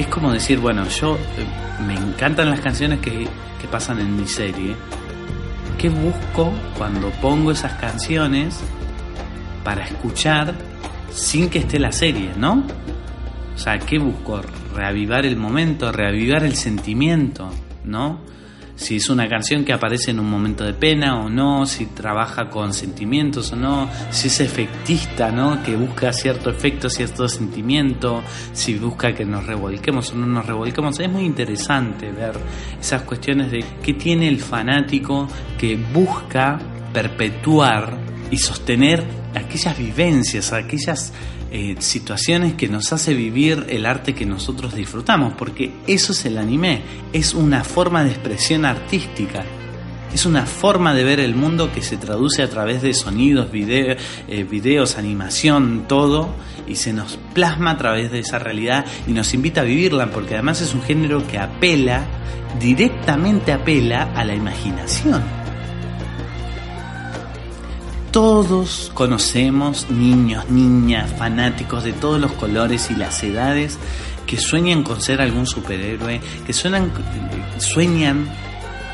es 0.00 0.06
como 0.06 0.32
decir, 0.32 0.58
bueno, 0.58 0.88
yo 0.88 1.16
eh, 1.16 1.82
me 1.86 1.94
encantan 1.94 2.50
las 2.50 2.60
canciones 2.60 3.00
que, 3.00 3.28
que 3.60 3.68
pasan 3.70 3.98
en 4.00 4.16
mi 4.16 4.26
serie. 4.26 4.74
¿Qué 5.78 5.90
busco 5.90 6.52
cuando 6.76 7.10
pongo 7.22 7.52
esas 7.52 7.74
canciones 7.74 8.60
para 9.62 9.84
escuchar 9.84 10.54
sin 11.10 11.50
que 11.50 11.58
esté 11.58 11.78
la 11.78 11.92
serie, 11.92 12.30
¿no? 12.36 12.64
O 13.54 13.58
sea, 13.58 13.78
¿qué 13.78 13.98
busco? 13.98 14.40
Reavivar 14.74 15.26
el 15.26 15.36
momento, 15.36 15.92
reavivar 15.92 16.44
el 16.44 16.56
sentimiento, 16.56 17.50
¿no? 17.84 18.20
Si 18.80 18.96
es 18.96 19.10
una 19.10 19.28
canción 19.28 19.62
que 19.62 19.74
aparece 19.74 20.10
en 20.10 20.20
un 20.20 20.30
momento 20.30 20.64
de 20.64 20.72
pena 20.72 21.20
o 21.20 21.28
no, 21.28 21.66
si 21.66 21.84
trabaja 21.84 22.48
con 22.48 22.72
sentimientos 22.72 23.52
o 23.52 23.56
no, 23.56 23.90
si 24.10 24.28
es 24.28 24.40
efectista, 24.40 25.30
¿no? 25.30 25.62
Que 25.62 25.76
busca 25.76 26.10
cierto 26.14 26.48
efecto, 26.48 26.88
cierto 26.88 27.28
sentimiento, 27.28 28.22
si 28.54 28.76
busca 28.76 29.14
que 29.14 29.26
nos 29.26 29.46
revolquemos 29.46 30.10
o 30.12 30.16
no 30.16 30.26
nos 30.26 30.46
revolquemos. 30.46 30.98
Es 30.98 31.10
muy 31.10 31.24
interesante 31.26 32.10
ver 32.10 32.32
esas 32.80 33.02
cuestiones 33.02 33.50
de 33.50 33.62
qué 33.82 33.92
tiene 33.92 34.28
el 34.28 34.40
fanático 34.40 35.28
que 35.58 35.76
busca 35.76 36.58
perpetuar 36.94 37.98
y 38.30 38.38
sostener 38.38 39.04
aquellas 39.34 39.76
vivencias, 39.76 40.54
aquellas 40.54 41.12
eh, 41.50 41.76
situaciones 41.78 42.54
que 42.54 42.68
nos 42.68 42.92
hace 42.92 43.14
vivir 43.14 43.66
el 43.68 43.86
arte 43.86 44.14
que 44.14 44.26
nosotros 44.26 44.74
disfrutamos, 44.74 45.34
porque 45.36 45.72
eso 45.86 46.12
es 46.12 46.24
el 46.24 46.38
anime, 46.38 46.82
es 47.12 47.34
una 47.34 47.64
forma 47.64 48.04
de 48.04 48.10
expresión 48.10 48.64
artística. 48.64 49.44
Es 50.12 50.26
una 50.26 50.44
forma 50.44 50.92
de 50.92 51.04
ver 51.04 51.20
el 51.20 51.36
mundo 51.36 51.70
que 51.72 51.82
se 51.82 51.96
traduce 51.96 52.42
a 52.42 52.50
través 52.50 52.82
de 52.82 52.94
sonidos, 52.94 53.52
video- 53.52 53.96
eh, 54.26 54.42
videos, 54.42 54.98
animación, 54.98 55.84
todo, 55.86 56.34
y 56.66 56.74
se 56.74 56.92
nos 56.92 57.16
plasma 57.32 57.72
a 57.72 57.76
través 57.76 58.10
de 58.10 58.18
esa 58.18 58.40
realidad 58.40 58.84
y 59.06 59.12
nos 59.12 59.34
invita 59.34 59.60
a 59.60 59.64
vivirla, 59.64 60.10
porque 60.10 60.34
además 60.34 60.62
es 60.62 60.74
un 60.74 60.82
género 60.82 61.24
que 61.28 61.38
apela, 61.38 62.04
directamente 62.58 63.52
apela 63.52 64.12
a 64.16 64.24
la 64.24 64.34
imaginación. 64.34 65.39
Todos 68.10 68.90
conocemos 68.92 69.88
niños, 69.88 70.50
niñas, 70.50 71.12
fanáticos 71.16 71.84
de 71.84 71.92
todos 71.92 72.20
los 72.20 72.32
colores 72.32 72.90
y 72.90 72.96
las 72.96 73.22
edades 73.22 73.78
que 74.26 74.36
sueñan 74.36 74.82
con 74.82 75.00
ser 75.00 75.20
algún 75.20 75.46
superhéroe, 75.46 76.20
que 76.44 76.52
sueñan, 76.52 76.90
sueñan 77.58 78.26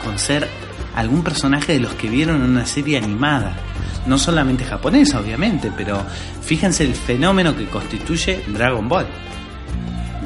con 0.05 0.19
ser 0.19 0.47
algún 0.95 1.23
personaje 1.23 1.73
de 1.73 1.81
los 1.81 1.95
que 1.95 2.11
vieron 2.11 2.37
en 2.37 2.51
una 2.51 2.67
serie 2.67 2.99
animada. 2.99 3.57
No 4.05 4.19
solamente 4.19 4.65
japonesa, 4.67 5.19
obviamente, 5.19 5.73
pero 5.75 6.05
fíjense 6.43 6.85
el 6.85 6.95
fenómeno 6.95 7.57
que 7.57 7.67
constituye 7.67 8.45
Dragon 8.49 8.87
Ball. 8.87 9.07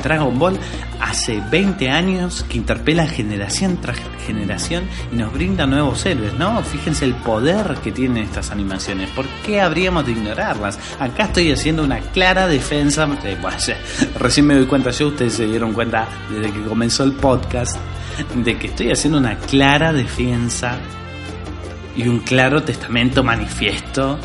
Dragon 0.03 0.39
Ball 0.39 0.59
hace 1.01 1.43
20 1.51 1.89
años 1.91 2.45
que 2.49 2.57
interpela 2.57 3.07
generación 3.07 3.79
tras 3.81 3.99
generación 4.27 4.85
y 5.13 5.17
nos 5.17 5.33
brinda 5.33 5.67
nuevos 5.67 6.05
héroes, 6.07 6.35
¿no? 6.35 6.63
Fíjense 6.63 7.05
el 7.05 7.15
poder 7.15 7.77
que 7.83 7.93
tienen 7.93 8.25
estas 8.25 8.51
animaciones. 8.51 9.11
¿Por 9.11 9.27
qué 9.45 9.61
habríamos 9.61 10.07
de 10.07 10.13
ignorarlas? 10.13 10.79
Acá 10.99 11.25
estoy 11.25 11.51
haciendo 11.53 11.83
una 11.85 12.01
clara 12.01 12.47
defensa. 12.47 13.09
eh, 13.25 13.37
bueno, 13.41 13.57
recién 14.19 14.47
me 14.47 14.55
doy 14.55 14.67
cuenta 14.67 14.91
yo, 14.91 15.09
ustedes 15.09 15.35
se 15.35 15.47
dieron 15.47 15.73
cuenta 15.73 16.07
desde 16.31 16.53
que 16.53 16.63
comenzó 16.63 17.05
el 17.05 17.13
podcast, 17.13 17.77
de 18.35 18.59
que 18.59 18.69
estoy 18.69 18.91
haciendo 18.91 19.19
una 19.19 19.37
clara 19.37 19.93
defensa 19.93 20.79
y 21.97 22.07
un 22.07 22.21
claro 22.21 22.63
testamento 22.63 23.25
manifiesto 23.25 24.19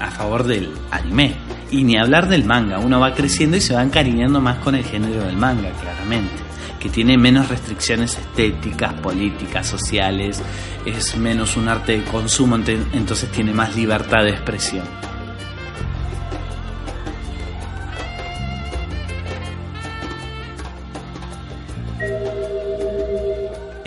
a 0.00 0.10
favor 0.10 0.44
del 0.44 0.70
anime. 0.90 1.45
Y 1.76 1.84
ni 1.84 1.98
hablar 1.98 2.26
del 2.26 2.44
manga, 2.44 2.78
uno 2.78 2.98
va 2.98 3.12
creciendo 3.12 3.58
y 3.58 3.60
se 3.60 3.74
va 3.74 3.82
encariñando 3.82 4.40
más 4.40 4.56
con 4.60 4.74
el 4.74 4.82
género 4.82 5.24
del 5.24 5.36
manga, 5.36 5.70
claramente. 5.72 6.42
Que 6.80 6.88
tiene 6.88 7.18
menos 7.18 7.50
restricciones 7.50 8.16
estéticas, 8.16 8.94
políticas, 8.94 9.66
sociales, 9.66 10.40
es 10.86 11.18
menos 11.18 11.54
un 11.54 11.68
arte 11.68 11.98
de 11.98 12.04
consumo, 12.04 12.56
entonces 12.56 13.30
tiene 13.30 13.52
más 13.52 13.76
libertad 13.76 14.24
de 14.24 14.30
expresión. 14.30 14.86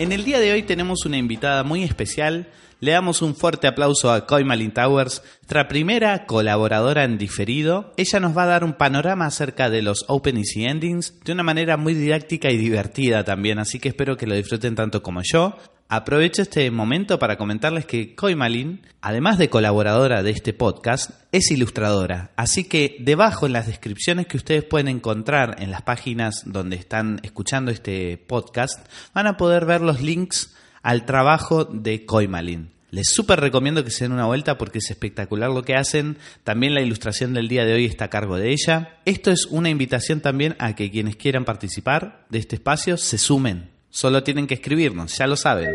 En 0.00 0.12
el 0.12 0.24
día 0.24 0.40
de 0.40 0.50
hoy 0.50 0.62
tenemos 0.62 1.04
una 1.04 1.18
invitada 1.18 1.62
muy 1.62 1.84
especial. 1.84 2.48
Le 2.80 2.92
damos 2.92 3.20
un 3.20 3.36
fuerte 3.36 3.66
aplauso 3.66 4.10
a 4.10 4.26
Koi 4.26 4.44
Malin 4.44 4.72
Towers, 4.72 5.22
nuestra 5.42 5.68
primera 5.68 6.24
colaboradora 6.24 7.04
en 7.04 7.18
diferido. 7.18 7.92
Ella 7.98 8.18
nos 8.18 8.34
va 8.34 8.44
a 8.44 8.46
dar 8.46 8.64
un 8.64 8.72
panorama 8.72 9.26
acerca 9.26 9.68
de 9.68 9.82
los 9.82 10.06
openings 10.08 10.56
y 10.56 10.64
endings 10.64 11.20
de 11.22 11.32
una 11.32 11.42
manera 11.42 11.76
muy 11.76 11.92
didáctica 11.92 12.50
y 12.50 12.56
divertida 12.56 13.24
también, 13.24 13.58
así 13.58 13.78
que 13.78 13.90
espero 13.90 14.16
que 14.16 14.26
lo 14.26 14.34
disfruten 14.34 14.74
tanto 14.74 15.02
como 15.02 15.20
yo. 15.22 15.58
Aprovecho 15.92 16.42
este 16.42 16.70
momento 16.70 17.18
para 17.18 17.36
comentarles 17.36 17.84
que 17.84 18.14
Koi 18.14 18.36
Malin, 18.36 18.80
además 19.00 19.38
de 19.38 19.50
colaboradora 19.50 20.22
de 20.22 20.30
este 20.30 20.52
podcast, 20.52 21.10
es 21.32 21.50
ilustradora. 21.50 22.30
Así 22.36 22.62
que 22.62 22.94
debajo 23.00 23.46
en 23.46 23.54
las 23.54 23.66
descripciones 23.66 24.28
que 24.28 24.36
ustedes 24.36 24.62
pueden 24.62 24.86
encontrar 24.86 25.56
en 25.58 25.72
las 25.72 25.82
páginas 25.82 26.44
donde 26.46 26.76
están 26.76 27.18
escuchando 27.24 27.72
este 27.72 28.18
podcast, 28.18 28.86
van 29.14 29.26
a 29.26 29.36
poder 29.36 29.66
ver 29.66 29.80
los 29.80 30.00
links 30.00 30.54
al 30.84 31.06
trabajo 31.06 31.64
de 31.64 32.06
Koi 32.06 32.28
Malin. 32.28 32.70
Les 32.92 33.08
súper 33.08 33.40
recomiendo 33.40 33.82
que 33.82 33.90
se 33.90 34.04
den 34.04 34.12
una 34.12 34.26
vuelta 34.26 34.58
porque 34.58 34.78
es 34.78 34.92
espectacular 34.92 35.50
lo 35.50 35.64
que 35.64 35.74
hacen. 35.74 36.18
También 36.44 36.72
la 36.72 36.82
ilustración 36.82 37.34
del 37.34 37.48
día 37.48 37.64
de 37.64 37.74
hoy 37.74 37.86
está 37.86 38.04
a 38.04 38.10
cargo 38.10 38.36
de 38.36 38.52
ella. 38.52 39.00
Esto 39.06 39.32
es 39.32 39.46
una 39.46 39.70
invitación 39.70 40.20
también 40.20 40.54
a 40.60 40.76
que 40.76 40.92
quienes 40.92 41.16
quieran 41.16 41.44
participar 41.44 42.26
de 42.28 42.38
este 42.38 42.54
espacio 42.54 42.96
se 42.96 43.18
sumen. 43.18 43.79
Solo 43.90 44.22
tienen 44.22 44.46
que 44.46 44.54
escribirnos, 44.54 45.18
ya 45.18 45.26
lo 45.26 45.34
saben. 45.34 45.74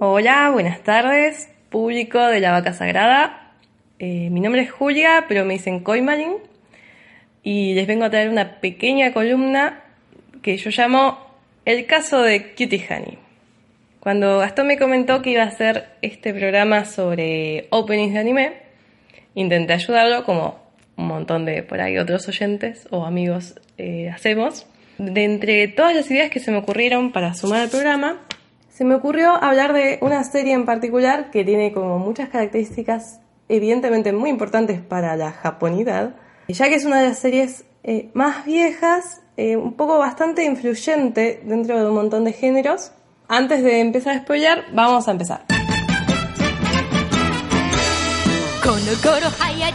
Hola, 0.00 0.48
buenas 0.50 0.82
tardes, 0.82 1.50
público 1.68 2.18
de 2.18 2.40
la 2.40 2.52
Vaca 2.52 2.72
Sagrada. 2.72 3.52
Eh, 3.98 4.30
mi 4.30 4.40
nombre 4.40 4.62
es 4.62 4.70
Julia, 4.70 5.26
pero 5.28 5.44
me 5.44 5.54
dicen 5.54 5.80
Koimalin. 5.80 6.36
Y 7.42 7.74
les 7.74 7.86
vengo 7.86 8.06
a 8.06 8.10
traer 8.10 8.30
una 8.30 8.60
pequeña 8.60 9.12
columna 9.12 9.84
que 10.40 10.56
yo 10.56 10.70
llamo 10.70 11.18
El 11.66 11.84
caso 11.84 12.22
de 12.22 12.54
Cutie 12.54 12.86
Honey. 12.88 13.18
Cuando 14.00 14.38
Gastón 14.38 14.68
me 14.68 14.78
comentó 14.78 15.20
que 15.20 15.32
iba 15.32 15.42
a 15.42 15.48
hacer 15.48 15.90
este 16.00 16.32
programa 16.32 16.86
sobre 16.86 17.66
openings 17.68 18.14
de 18.14 18.20
anime, 18.20 18.52
intenté 19.34 19.74
ayudarlo 19.74 20.24
como 20.24 20.58
un 20.96 21.08
montón 21.08 21.44
de 21.44 21.62
por 21.62 21.82
ahí 21.82 21.98
otros 21.98 22.26
oyentes 22.26 22.88
o 22.90 23.04
amigos 23.04 23.60
eh, 23.76 24.08
hacemos. 24.08 24.66
De 24.98 25.24
entre 25.24 25.68
todas 25.68 25.94
las 25.94 26.10
ideas 26.10 26.30
que 26.30 26.40
se 26.40 26.50
me 26.50 26.58
ocurrieron 26.58 27.12
para 27.12 27.34
sumar 27.34 27.60
al 27.60 27.68
programa, 27.68 28.18
se 28.68 28.84
me 28.84 28.94
ocurrió 28.94 29.32
hablar 29.42 29.72
de 29.72 29.98
una 30.02 30.22
serie 30.24 30.52
en 30.52 30.64
particular 30.64 31.30
que 31.30 31.44
tiene 31.44 31.72
como 31.72 31.98
muchas 31.98 32.28
características 32.28 33.20
evidentemente 33.48 34.12
muy 34.12 34.30
importantes 34.30 34.80
para 34.80 35.16
la 35.16 35.32
japonidad, 35.32 36.14
ya 36.48 36.68
que 36.68 36.76
es 36.76 36.84
una 36.84 37.00
de 37.00 37.08
las 37.08 37.18
series 37.18 37.64
eh, 37.82 38.10
más 38.12 38.44
viejas, 38.44 39.20
eh, 39.36 39.56
un 39.56 39.72
poco 39.72 39.98
bastante 39.98 40.44
influyente 40.44 41.40
dentro 41.44 41.78
de 41.78 41.88
un 41.88 41.94
montón 41.94 42.24
de 42.24 42.32
géneros. 42.32 42.92
Antes 43.28 43.62
de 43.62 43.80
empezar 43.80 44.16
a 44.16 44.20
spoiler, 44.20 44.64
vamos 44.72 45.08
a 45.08 45.12
empezar. 45.12 45.57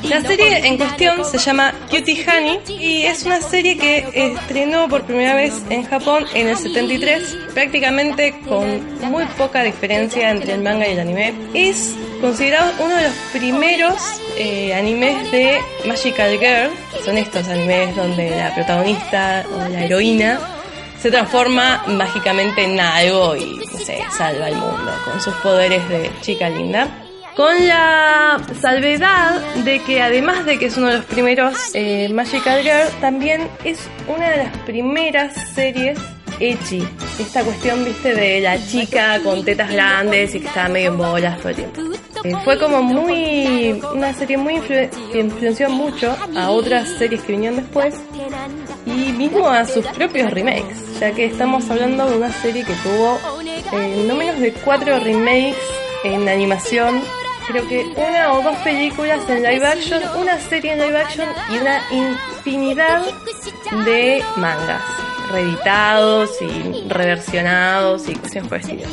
La 0.04 0.22
serie 0.22 0.68
en 0.68 0.78
cuestión 0.78 1.26
se 1.26 1.40
llama 1.40 1.74
Cutie 1.90 2.24
Honey 2.30 2.60
y 2.68 3.02
es 3.08 3.24
una 3.24 3.42
serie 3.42 3.76
que 3.76 4.06
estrenó 4.14 4.88
por 4.88 5.02
primera 5.02 5.34
vez 5.34 5.64
en 5.72 5.84
Japón 5.84 6.26
en 6.36 6.50
el 6.50 6.56
73, 6.56 7.38
prácticamente 7.56 8.40
con 8.48 9.02
muy 9.10 9.26
poca 9.36 9.64
diferencia 9.64 10.30
entre 10.30 10.54
el 10.54 10.62
manga 10.62 10.88
y 10.88 10.92
el 10.92 11.00
anime. 11.00 11.34
Es 11.56 11.96
considerado 12.22 12.72
uno 12.86 12.96
de 12.96 13.04
los 13.06 13.14
primeros 13.32 13.96
eh, 14.38 14.76
animes 14.76 15.32
de 15.32 15.60
Magical 15.88 16.38
Girl, 16.38 16.70
son 17.04 17.18
estos 17.18 17.48
animes 17.48 17.96
donde 17.96 18.30
la 18.30 18.54
protagonista 18.54 19.44
o 19.56 19.70
la 19.70 19.86
heroína 19.86 20.40
se 21.00 21.10
transforma 21.10 21.84
mágicamente 21.88 22.64
en 22.64 22.80
algo 22.80 23.36
y, 23.36 23.56
no 23.56 24.12
salva 24.16 24.46
al 24.46 24.56
mundo 24.56 24.92
con 25.04 25.20
sus 25.20 25.34
poderes 25.36 25.90
de 25.90 26.12
chica 26.22 26.48
linda. 26.48 27.03
Con 27.36 27.68
la 27.68 28.40
salvedad 28.62 29.42
de 29.64 29.80
que 29.82 30.02
además 30.02 30.46
de 30.46 30.60
que 30.60 30.68
es 30.68 30.78
uno 30.78 30.88
de 30.88 30.98
los 30.98 31.06
primeros 31.06 31.56
eh, 31.74 32.10
Magical 32.14 32.62
Girl, 32.62 32.88
también 33.02 33.48
es 33.64 33.80
una 34.08 34.30
de 34.30 34.38
las 34.38 34.58
primeras 34.60 35.34
series 35.54 35.98
Echi. 36.40 36.84
Esta 37.20 37.44
cuestión, 37.44 37.86
viste, 37.86 38.14
de 38.14 38.42
la 38.42 38.64
chica 38.64 39.20
con 39.24 39.44
tetas 39.44 39.72
grandes 39.72 40.36
y 40.36 40.42
que 40.42 40.48
estaba 40.48 40.70
medio 40.70 40.92
en 40.92 40.98
bolas 40.98 41.38
todo 41.40 41.50
el 41.50 41.56
tiempo. 41.56 41.82
Eh, 42.24 42.36
fue 42.44 42.58
como 42.60 42.82
muy. 42.82 43.82
una 43.94 44.14
serie 44.14 44.38
muy 44.38 44.60
que 44.62 44.90
influenció 45.14 45.70
mucho 45.70 46.16
a 46.36 46.52
otras 46.52 46.88
series 46.98 47.22
que 47.22 47.34
vinieron 47.34 47.58
después 47.58 47.96
y 48.86 49.12
mismo 49.12 49.50
a 49.50 49.66
sus 49.66 49.86
propios 49.88 50.32
remakes, 50.32 51.00
ya 51.00 51.12
que 51.12 51.26
estamos 51.26 51.70
hablando 51.70 52.10
de 52.10 52.18
una 52.18 52.32
serie 52.32 52.64
que 52.64 52.74
tuvo 52.76 53.18
eh, 53.74 54.06
no 54.08 54.16
menos 54.16 54.40
de 54.40 54.54
cuatro 54.54 55.00
remakes 55.00 55.58
en 56.04 56.28
animación 56.28 57.02
creo 57.48 57.68
que 57.68 57.86
una 57.96 58.34
o 58.34 58.42
dos 58.42 58.56
películas 58.58 59.20
en 59.30 59.44
live 59.44 59.66
action, 59.66 60.02
una 60.18 60.40
serie 60.40 60.74
en 60.74 60.80
live 60.80 60.98
action 60.98 61.28
y 61.52 61.58
una 61.58 61.82
infinidad 61.92 63.04
de 63.86 64.24
mangas 64.38 64.82
reeditados 65.32 66.32
y 66.42 66.88
reversionados 66.90 68.08
y 68.10 68.16
cuestiones 68.16 68.50
por 68.50 68.60
el 68.60 68.84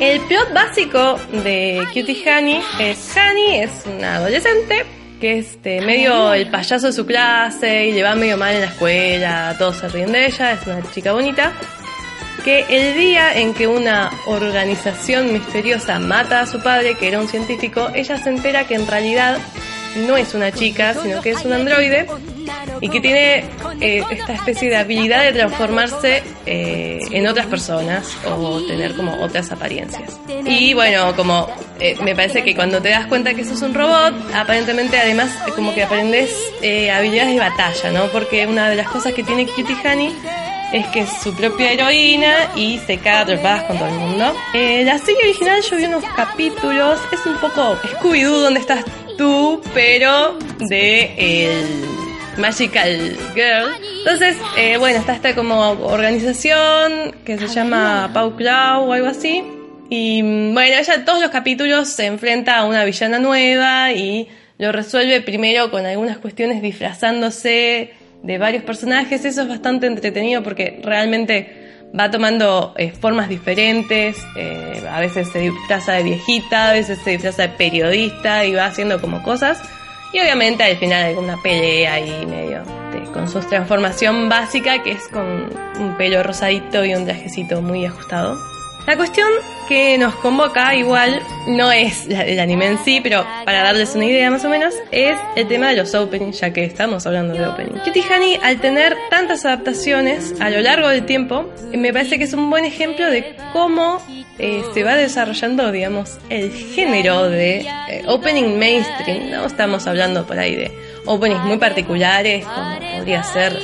El 0.00 0.20
plot 0.22 0.52
básico 0.52 1.18
de 1.44 1.86
Cutie 1.92 2.24
Honey 2.26 2.62
es 2.78 3.16
Honey 3.16 3.60
es 3.60 3.70
una 3.86 4.16
adolescente 4.16 4.84
que 5.20 5.38
es 5.38 5.46
este, 5.46 5.80
medio 5.80 6.32
el 6.32 6.48
payaso 6.50 6.86
de 6.86 6.92
su 6.92 7.04
clase 7.04 7.86
y 7.86 7.92
le 7.92 8.02
va 8.02 8.14
medio 8.14 8.36
mal 8.36 8.54
en 8.54 8.60
la 8.60 8.66
escuela, 8.68 9.56
todos 9.58 9.78
se 9.78 9.88
ríen 9.88 10.12
de 10.12 10.26
ella, 10.26 10.52
es 10.52 10.66
una 10.66 10.82
chica 10.92 11.12
bonita 11.12 11.52
que 12.44 12.64
el 12.68 12.96
día 12.96 13.38
en 13.38 13.54
que 13.54 13.66
una 13.66 14.10
organización 14.26 15.32
misteriosa 15.32 15.98
mata 15.98 16.40
a 16.40 16.46
su 16.46 16.60
padre, 16.62 16.94
que 16.94 17.08
era 17.08 17.20
un 17.20 17.28
científico, 17.28 17.88
ella 17.94 18.16
se 18.18 18.30
entera 18.30 18.66
que 18.66 18.74
en 18.74 18.86
realidad 18.86 19.38
no 20.06 20.16
es 20.16 20.34
una 20.34 20.52
chica, 20.52 20.94
sino 20.94 21.20
que 21.20 21.30
es 21.30 21.44
un 21.44 21.52
androide 21.52 22.06
y 22.80 22.88
que 22.88 23.00
tiene 23.00 23.44
eh, 23.80 24.02
esta 24.10 24.34
especie 24.34 24.68
de 24.68 24.76
habilidad 24.76 25.22
de 25.22 25.32
transformarse 25.32 26.22
eh, 26.46 27.00
en 27.10 27.26
otras 27.26 27.46
personas 27.46 28.16
o 28.26 28.60
tener 28.62 28.94
como 28.94 29.14
otras 29.22 29.50
apariencias. 29.50 30.18
Y 30.44 30.74
bueno, 30.74 31.14
como 31.16 31.48
eh, 31.80 31.96
me 32.02 32.14
parece 32.14 32.44
que 32.44 32.54
cuando 32.54 32.80
te 32.80 32.90
das 32.90 33.06
cuenta 33.06 33.34
que 33.34 33.44
sos 33.44 33.62
un 33.62 33.74
robot, 33.74 34.14
aparentemente 34.34 34.98
además 34.98 35.30
como 35.54 35.74
que 35.74 35.82
aprendes 35.82 36.30
habilidades 36.92 37.34
de 37.34 37.40
batalla, 37.40 37.90
¿no? 37.92 38.06
Porque 38.08 38.46
una 38.46 38.70
de 38.70 38.76
las 38.76 38.88
cosas 38.88 39.12
que 39.12 39.22
tiene 39.22 39.46
Kitty 39.46 39.76
Honey 39.84 40.14
es 40.72 40.86
que 40.88 41.00
es 41.00 41.10
su 41.22 41.34
propia 41.34 41.72
heroína 41.72 42.50
y 42.56 42.78
se 42.78 42.98
caga 42.98 43.26
tropadas 43.26 43.62
con 43.64 43.78
todo 43.78 43.88
el 43.88 43.94
mundo. 43.94 44.34
Eh, 44.54 44.84
la 44.84 44.98
serie 44.98 45.22
original 45.22 45.62
yo 45.62 45.76
vi 45.76 45.84
unos 45.86 46.04
capítulos, 46.16 47.00
es 47.12 47.24
un 47.26 47.36
poco 47.38 47.76
Scooby-Doo, 47.76 48.40
¿dónde 48.40 48.60
estás 48.60 48.84
tú? 49.16 49.60
Pero 49.74 50.38
de 50.58 51.46
el 51.46 52.38
Magical 52.38 53.16
Girl. 53.34 53.74
Entonces, 53.98 54.36
eh, 54.56 54.76
bueno, 54.78 54.98
está 55.00 55.14
esta 55.14 55.34
como 55.34 55.70
organización 55.70 57.14
que 57.24 57.38
se 57.38 57.48
llama 57.48 58.10
Pau 58.12 58.36
Clau 58.36 58.88
o 58.88 58.92
algo 58.92 59.08
así. 59.08 59.42
Y 59.90 60.22
mm, 60.22 60.54
bueno, 60.54 60.76
ella 60.78 61.04
todos 61.04 61.20
los 61.20 61.30
capítulos 61.30 61.88
se 61.88 62.06
enfrenta 62.06 62.58
a 62.58 62.64
una 62.64 62.84
villana 62.84 63.18
nueva 63.18 63.92
y 63.92 64.28
lo 64.58 64.72
resuelve 64.72 65.20
primero 65.20 65.70
con 65.70 65.86
algunas 65.86 66.18
cuestiones 66.18 66.60
disfrazándose 66.60 67.92
de 68.22 68.38
varios 68.38 68.64
personajes. 68.64 69.24
Eso 69.24 69.42
es 69.42 69.48
bastante 69.48 69.86
entretenido 69.86 70.42
porque 70.42 70.80
realmente 70.82 71.68
va 71.98 72.10
tomando 72.10 72.74
eh, 72.76 72.92
formas 72.92 73.28
diferentes. 73.28 74.16
Eh, 74.36 74.82
a 74.90 75.00
veces 75.00 75.28
se 75.30 75.40
disfraza 75.40 75.92
de 75.94 76.02
viejita, 76.02 76.70
a 76.70 76.72
veces 76.72 76.98
se 77.04 77.10
disfraza 77.10 77.42
de 77.42 77.48
periodista 77.50 78.44
y 78.44 78.54
va 78.54 78.66
haciendo 78.66 79.00
como 79.00 79.22
cosas. 79.22 79.60
Y 80.12 80.20
obviamente 80.20 80.64
al 80.64 80.76
final 80.76 81.04
hay 81.04 81.14
una 81.14 81.36
pelea 81.42 81.94
ahí 81.94 82.26
medio 82.26 82.62
con 83.12 83.28
su 83.28 83.40
transformación 83.40 84.28
básica 84.28 84.82
que 84.82 84.92
es 84.92 85.08
con 85.08 85.48
un 85.80 85.96
pelo 85.96 86.22
rosadito 86.22 86.84
y 86.84 86.94
un 86.94 87.04
trajecito 87.04 87.60
muy 87.60 87.84
ajustado. 87.84 88.38
La 88.88 88.96
cuestión 88.96 89.28
que 89.68 89.98
nos 89.98 90.14
convoca 90.14 90.74
igual 90.74 91.20
no 91.46 91.70
es 91.70 92.06
el 92.08 92.40
anime 92.40 92.68
en 92.68 92.78
sí, 92.78 93.00
pero 93.02 93.22
para 93.44 93.62
darles 93.62 93.94
una 93.94 94.06
idea 94.06 94.30
más 94.30 94.46
o 94.46 94.48
menos, 94.48 94.72
es 94.90 95.14
el 95.36 95.46
tema 95.46 95.68
de 95.68 95.76
los 95.76 95.94
openings, 95.94 96.40
ya 96.40 96.54
que 96.54 96.64
estamos 96.64 97.06
hablando 97.06 97.34
de 97.34 97.46
openings. 97.46 97.82
Kitty 97.82 98.00
Honey, 98.00 98.40
al 98.42 98.62
tener 98.62 98.96
tantas 99.10 99.44
adaptaciones 99.44 100.40
a 100.40 100.48
lo 100.48 100.62
largo 100.62 100.88
del 100.88 101.04
tiempo, 101.04 101.52
me 101.70 101.92
parece 101.92 102.16
que 102.16 102.24
es 102.24 102.32
un 102.32 102.48
buen 102.48 102.64
ejemplo 102.64 103.10
de 103.10 103.36
cómo 103.52 104.02
eh, 104.38 104.62
se 104.72 104.84
va 104.84 104.96
desarrollando, 104.96 105.70
digamos, 105.70 106.16
el 106.30 106.50
género 106.50 107.28
de 107.28 107.66
eh, 107.90 108.04
opening 108.06 108.58
mainstream, 108.58 109.30
¿no? 109.30 109.44
Estamos 109.44 109.86
hablando 109.86 110.26
por 110.26 110.38
ahí 110.38 110.56
de 110.56 110.72
openings 111.04 111.44
muy 111.44 111.58
particulares, 111.58 112.46
como 112.46 112.78
podría 112.96 113.22
ser 113.22 113.60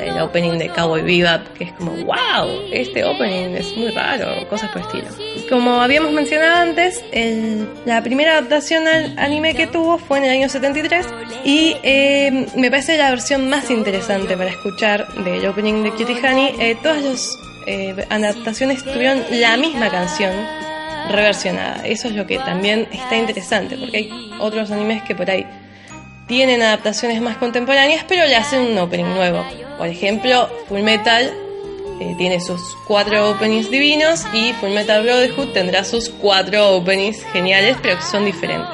el 0.00 0.20
opening 0.20 0.58
de 0.58 0.68
Cowboy 0.68 1.02
Bebop, 1.02 1.46
que 1.56 1.64
es 1.64 1.72
como, 1.72 1.92
wow, 1.92 2.48
este 2.72 3.04
opening 3.04 3.56
es 3.56 3.76
muy 3.76 3.90
raro, 3.90 4.46
cosas 4.48 4.70
por 4.70 4.82
estilo. 4.82 5.08
Como 5.48 5.80
habíamos 5.80 6.12
mencionado 6.12 6.62
antes, 6.62 7.02
la 7.84 8.02
primera 8.02 8.32
adaptación 8.32 8.86
al 8.86 9.18
anime 9.18 9.54
que 9.54 9.66
tuvo 9.66 9.98
fue 9.98 10.18
en 10.18 10.24
el 10.24 10.30
año 10.30 10.48
73 10.48 11.06
y 11.44 11.76
eh, 11.82 12.46
me 12.56 12.70
parece 12.70 12.98
la 12.98 13.10
versión 13.10 13.48
más 13.48 13.70
interesante 13.70 14.36
para 14.36 14.50
escuchar 14.50 15.06
del 15.24 15.46
opening 15.46 15.82
de 15.82 15.90
Cutie 15.90 16.26
Honey. 16.26 16.54
Eh, 16.58 16.76
todas 16.82 17.02
las 17.02 17.38
eh, 17.66 18.06
adaptaciones 18.10 18.84
tuvieron 18.84 19.22
la 19.30 19.56
misma 19.56 19.90
canción 19.90 20.32
reversionada. 21.10 21.86
Eso 21.86 22.08
es 22.08 22.14
lo 22.14 22.26
que 22.26 22.38
también 22.38 22.88
está 22.92 23.16
interesante, 23.16 23.76
porque 23.76 23.96
hay 23.96 24.10
otros 24.40 24.70
animes 24.70 25.02
que 25.02 25.14
por 25.14 25.30
ahí 25.30 25.46
tienen 26.26 26.62
adaptaciones 26.62 27.20
más 27.20 27.38
contemporáneas, 27.38 28.04
pero 28.06 28.26
le 28.26 28.36
hacen 28.36 28.60
un 28.60 28.78
opening 28.78 29.06
nuevo. 29.06 29.44
Por 29.78 29.86
ejemplo, 29.86 30.50
Full 30.68 30.82
Metal 30.82 31.32
eh, 32.00 32.14
tiene 32.18 32.40
sus 32.40 32.76
cuatro 32.86 33.30
openings 33.30 33.70
divinos 33.70 34.24
y 34.34 34.52
Full 34.54 34.70
Metal 34.70 35.02
Brotherhood 35.02 35.52
tendrá 35.52 35.84
sus 35.84 36.10
cuatro 36.10 36.76
openings 36.76 37.22
geniales, 37.32 37.76
pero 37.80 37.96
que 37.96 38.02
son 38.02 38.24
diferentes. 38.24 38.68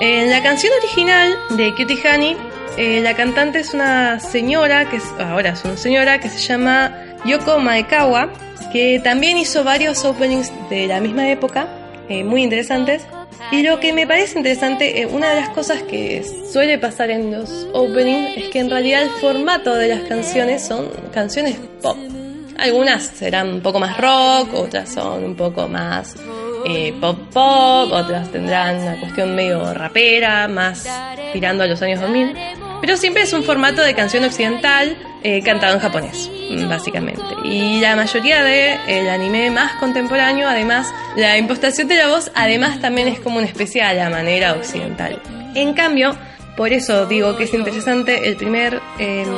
En 0.00 0.30
la 0.30 0.42
canción 0.42 0.72
original 0.82 1.38
de 1.50 1.74
Cutie 1.74 1.98
Honey, 2.06 2.36
eh, 2.76 3.00
la 3.00 3.14
cantante 3.14 3.60
es 3.60 3.72
una 3.72 4.20
señora, 4.20 4.90
que 4.90 4.98
ahora 5.18 5.50
es 5.50 5.64
una 5.64 5.76
señora, 5.76 6.20
que 6.20 6.28
se 6.28 6.38
llama 6.38 6.94
Yoko 7.24 7.58
Maekawa, 7.58 8.30
que 8.72 9.00
también 9.02 9.38
hizo 9.38 9.64
varios 9.64 10.04
openings 10.04 10.52
de 10.68 10.86
la 10.86 11.00
misma 11.00 11.30
época, 11.30 11.68
eh, 12.10 12.24
muy 12.24 12.42
interesantes. 12.42 13.06
Y 13.50 13.62
lo 13.62 13.80
que 13.80 13.92
me 13.92 14.06
parece 14.06 14.38
interesante, 14.38 15.00
eh, 15.00 15.06
una 15.06 15.30
de 15.30 15.40
las 15.40 15.50
cosas 15.50 15.82
que 15.82 16.24
suele 16.50 16.78
pasar 16.78 17.10
en 17.10 17.30
los 17.30 17.66
openings 17.72 18.36
es 18.36 18.48
que 18.48 18.58
en 18.58 18.70
realidad 18.70 19.02
el 19.02 19.10
formato 19.10 19.74
de 19.74 19.88
las 19.88 20.00
canciones 20.02 20.66
son 20.66 20.88
canciones 21.12 21.56
pop. 21.82 21.96
Algunas 22.58 23.04
serán 23.04 23.48
un 23.48 23.60
poco 23.60 23.78
más 23.78 23.98
rock, 23.98 24.54
otras 24.54 24.92
son 24.92 25.24
un 25.24 25.36
poco 25.36 25.68
más 25.68 26.16
eh, 26.64 26.92
pop 27.00 27.18
pop, 27.32 27.92
otras 27.92 28.32
tendrán 28.32 28.80
una 28.80 28.98
cuestión 28.98 29.34
medio 29.34 29.72
rapera, 29.74 30.48
más 30.48 30.88
tirando 31.32 31.62
a 31.62 31.66
los 31.66 31.80
años 31.82 32.00
2000. 32.00 32.65
Pero 32.80 32.96
siempre 32.96 33.22
es 33.22 33.32
un 33.32 33.42
formato 33.42 33.82
de 33.82 33.94
canción 33.94 34.24
occidental 34.24 34.96
eh, 35.22 35.42
cantado 35.42 35.74
en 35.74 35.80
japonés, 35.80 36.30
básicamente. 36.68 37.22
Y 37.44 37.80
la 37.80 37.96
mayoría 37.96 38.42
del 38.42 38.78
el 38.86 39.08
anime 39.08 39.50
más 39.50 39.72
contemporáneo, 39.74 40.48
además, 40.48 40.92
la 41.16 41.36
impostación 41.38 41.88
de 41.88 41.96
la 41.96 42.08
voz, 42.08 42.30
además 42.34 42.80
también 42.80 43.08
es 43.08 43.18
como 43.20 43.38
una 43.38 43.46
especie 43.46 43.82
a 43.82 43.92
la 43.92 44.10
manera 44.10 44.52
occidental. 44.52 45.20
En 45.54 45.74
cambio, 45.74 46.16
por 46.56 46.72
eso 46.72 47.06
digo 47.06 47.36
que 47.36 47.44
es 47.44 47.54
interesante 47.54 48.28
el 48.28 48.36
primer 48.36 48.80
em, 48.98 49.28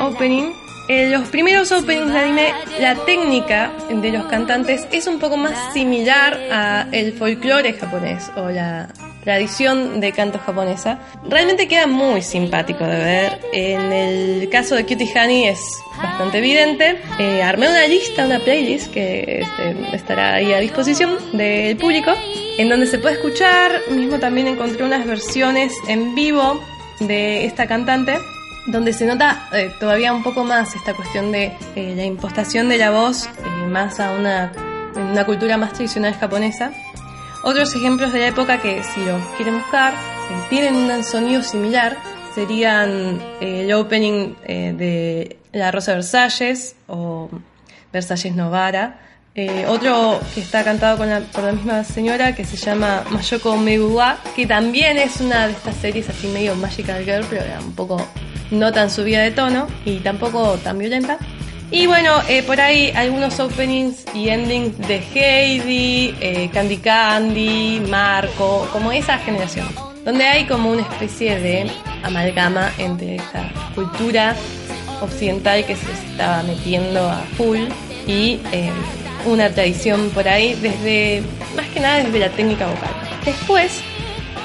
opening 0.00 0.52
En 0.88 1.12
los 1.12 1.28
primeros 1.28 1.70
openings 1.70 2.12
de 2.12 2.18
anime, 2.18 2.52
la 2.80 2.94
técnica 3.04 3.70
de 3.90 4.10
los 4.10 4.24
cantantes 4.26 4.88
es 4.90 5.06
un 5.06 5.18
poco 5.18 5.36
más 5.36 5.74
similar 5.74 6.38
a 6.50 6.86
el 6.92 7.12
folclore 7.12 7.74
japonés 7.74 8.30
o 8.36 8.48
la 8.48 8.88
tradición 9.28 10.00
de 10.00 10.10
canto 10.12 10.38
japonesa. 10.38 11.00
Realmente 11.28 11.68
queda 11.68 11.86
muy 11.86 12.22
simpático 12.22 12.82
de 12.84 12.96
ver. 12.96 13.40
En 13.52 13.92
el 13.92 14.48
caso 14.48 14.74
de 14.74 14.86
Cutie 14.86 15.12
Honey 15.14 15.48
es 15.48 15.60
bastante 16.02 16.38
evidente. 16.38 16.98
Eh, 17.18 17.42
armé 17.42 17.68
una 17.68 17.86
lista, 17.86 18.24
una 18.24 18.38
playlist 18.38 18.90
que 18.90 19.42
este, 19.42 19.94
estará 19.94 20.36
ahí 20.36 20.54
a 20.54 20.60
disposición 20.60 21.18
del 21.36 21.76
público, 21.76 22.10
en 22.56 22.70
donde 22.70 22.86
se 22.86 22.98
puede 22.98 23.16
escuchar. 23.16 23.82
Mismo 23.90 24.18
también 24.18 24.46
encontré 24.46 24.82
unas 24.82 25.06
versiones 25.06 25.74
en 25.88 26.14
vivo 26.14 26.58
de 27.00 27.44
esta 27.44 27.66
cantante 27.66 28.16
donde 28.66 28.94
se 28.94 29.04
nota 29.04 29.46
eh, 29.52 29.70
todavía 29.78 30.14
un 30.14 30.22
poco 30.22 30.42
más 30.42 30.74
esta 30.74 30.94
cuestión 30.94 31.32
de 31.32 31.52
eh, 31.76 31.94
la 31.94 32.04
impostación 32.04 32.70
de 32.70 32.78
la 32.78 32.90
voz 32.90 33.26
eh, 33.26 33.66
más 33.68 34.00
a 34.00 34.12
una, 34.12 34.52
una 34.94 35.26
cultura 35.26 35.58
más 35.58 35.74
tradicional 35.74 36.14
japonesa. 36.14 36.72
Otros 37.48 37.74
ejemplos 37.74 38.12
de 38.12 38.18
la 38.18 38.26
época 38.26 38.60
que 38.60 38.82
si 38.82 39.02
los 39.06 39.22
quieren 39.38 39.56
buscar 39.56 39.94
tienen 40.50 40.74
un 40.74 41.02
sonido 41.02 41.42
similar 41.42 41.96
serían 42.34 43.18
el 43.40 43.72
opening 43.72 44.34
de 44.44 45.38
La 45.52 45.70
Rosa 45.70 45.94
Versalles 45.94 46.76
o 46.88 47.30
Versalles 47.90 48.36
Novara. 48.36 49.00
otro 49.66 50.20
que 50.34 50.42
está 50.42 50.62
cantado 50.62 50.98
con 50.98 51.08
la, 51.08 51.20
por 51.20 51.42
la 51.44 51.52
misma 51.52 51.84
señora 51.84 52.34
que 52.34 52.44
se 52.44 52.58
llama 52.58 53.02
Mayoko 53.08 53.56
Meguwa, 53.56 54.18
que 54.36 54.46
también 54.46 54.98
es 54.98 55.18
una 55.22 55.46
de 55.46 55.54
estas 55.54 55.76
series 55.76 56.06
así 56.10 56.26
medio 56.26 56.54
Magical 56.54 57.02
Girl, 57.02 57.24
pero 57.30 57.46
era 57.46 57.60
un 57.60 57.72
poco 57.72 57.96
no 58.50 58.74
tan 58.74 58.90
subida 58.90 59.22
de 59.22 59.30
tono 59.30 59.68
y 59.86 60.00
tampoco 60.00 60.58
tan 60.58 60.76
violenta. 60.76 61.16
Y 61.70 61.86
bueno, 61.86 62.22
eh, 62.28 62.42
por 62.42 62.60
ahí 62.60 62.90
algunos 62.94 63.38
openings 63.40 64.06
y 64.14 64.30
endings 64.30 64.78
de 64.88 65.02
Heidi, 65.14 66.14
eh, 66.18 66.48
Candy 66.50 66.78
Candy, 66.78 67.82
Marco, 67.90 68.66
como 68.72 68.90
esa 68.90 69.18
generación, 69.18 69.68
donde 70.02 70.24
hay 70.24 70.46
como 70.46 70.70
una 70.70 70.80
especie 70.80 71.38
de 71.38 71.70
amalgama 72.02 72.72
entre 72.78 73.16
esta 73.16 73.52
cultura 73.74 74.34
occidental 75.02 75.64
que 75.66 75.76
se 75.76 75.92
estaba 75.92 76.42
metiendo 76.42 77.06
a 77.06 77.18
full 77.36 77.60
y 78.06 78.40
eh, 78.52 78.70
una 79.26 79.50
tradición 79.50 80.08
por 80.10 80.26
ahí 80.26 80.54
desde, 80.54 81.22
más 81.54 81.66
que 81.66 81.80
nada 81.80 82.02
desde 82.02 82.18
la 82.18 82.30
técnica 82.30 82.66
vocal. 82.66 82.90
Después, 83.26 83.82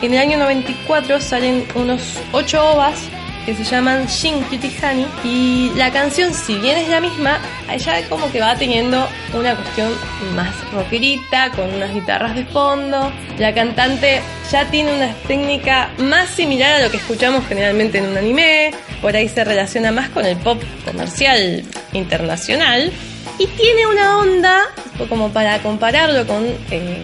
en 0.01 0.13
el 0.13 0.19
año 0.19 0.37
94 0.39 1.21
salen 1.21 1.65
unos 1.75 2.01
8 2.33 2.73
ovas 2.73 2.97
que 3.45 3.53
se 3.55 3.63
llaman 3.63 4.05
Shin 4.07 4.35
Honey 4.35 5.07
y 5.23 5.71
la 5.75 5.91
canción 5.91 6.33
si 6.33 6.55
bien 6.59 6.77
es 6.77 6.89
la 6.89 7.01
misma, 7.01 7.39
ya 7.77 8.07
como 8.07 8.31
que 8.31 8.39
va 8.39 8.55
teniendo 8.55 9.07
una 9.33 9.55
cuestión 9.55 9.91
más 10.35 10.53
rockerita 10.71 11.51
con 11.51 11.73
unas 11.73 11.93
guitarras 11.93 12.35
de 12.35 12.45
fondo. 12.45 13.11
La 13.37 13.53
cantante 13.53 14.21
ya 14.51 14.65
tiene 14.69 14.93
una 14.93 15.13
técnica 15.27 15.91
más 15.97 16.29
similar 16.29 16.75
a 16.75 16.85
lo 16.85 16.91
que 16.91 16.97
escuchamos 16.97 17.45
generalmente 17.47 17.97
en 17.97 18.05
un 18.07 18.17
anime, 18.17 18.73
por 19.01 19.15
ahí 19.15 19.27
se 19.27 19.43
relaciona 19.43 19.91
más 19.91 20.09
con 20.09 20.25
el 20.25 20.37
pop 20.37 20.61
comercial 20.85 21.63
internacional 21.93 22.91
y 23.37 23.47
tiene 23.47 23.87
una 23.87 24.19
onda 24.19 24.61
como 25.09 25.29
para 25.29 25.59
compararlo 25.59 26.25
con 26.27 26.45
eh, 26.71 27.03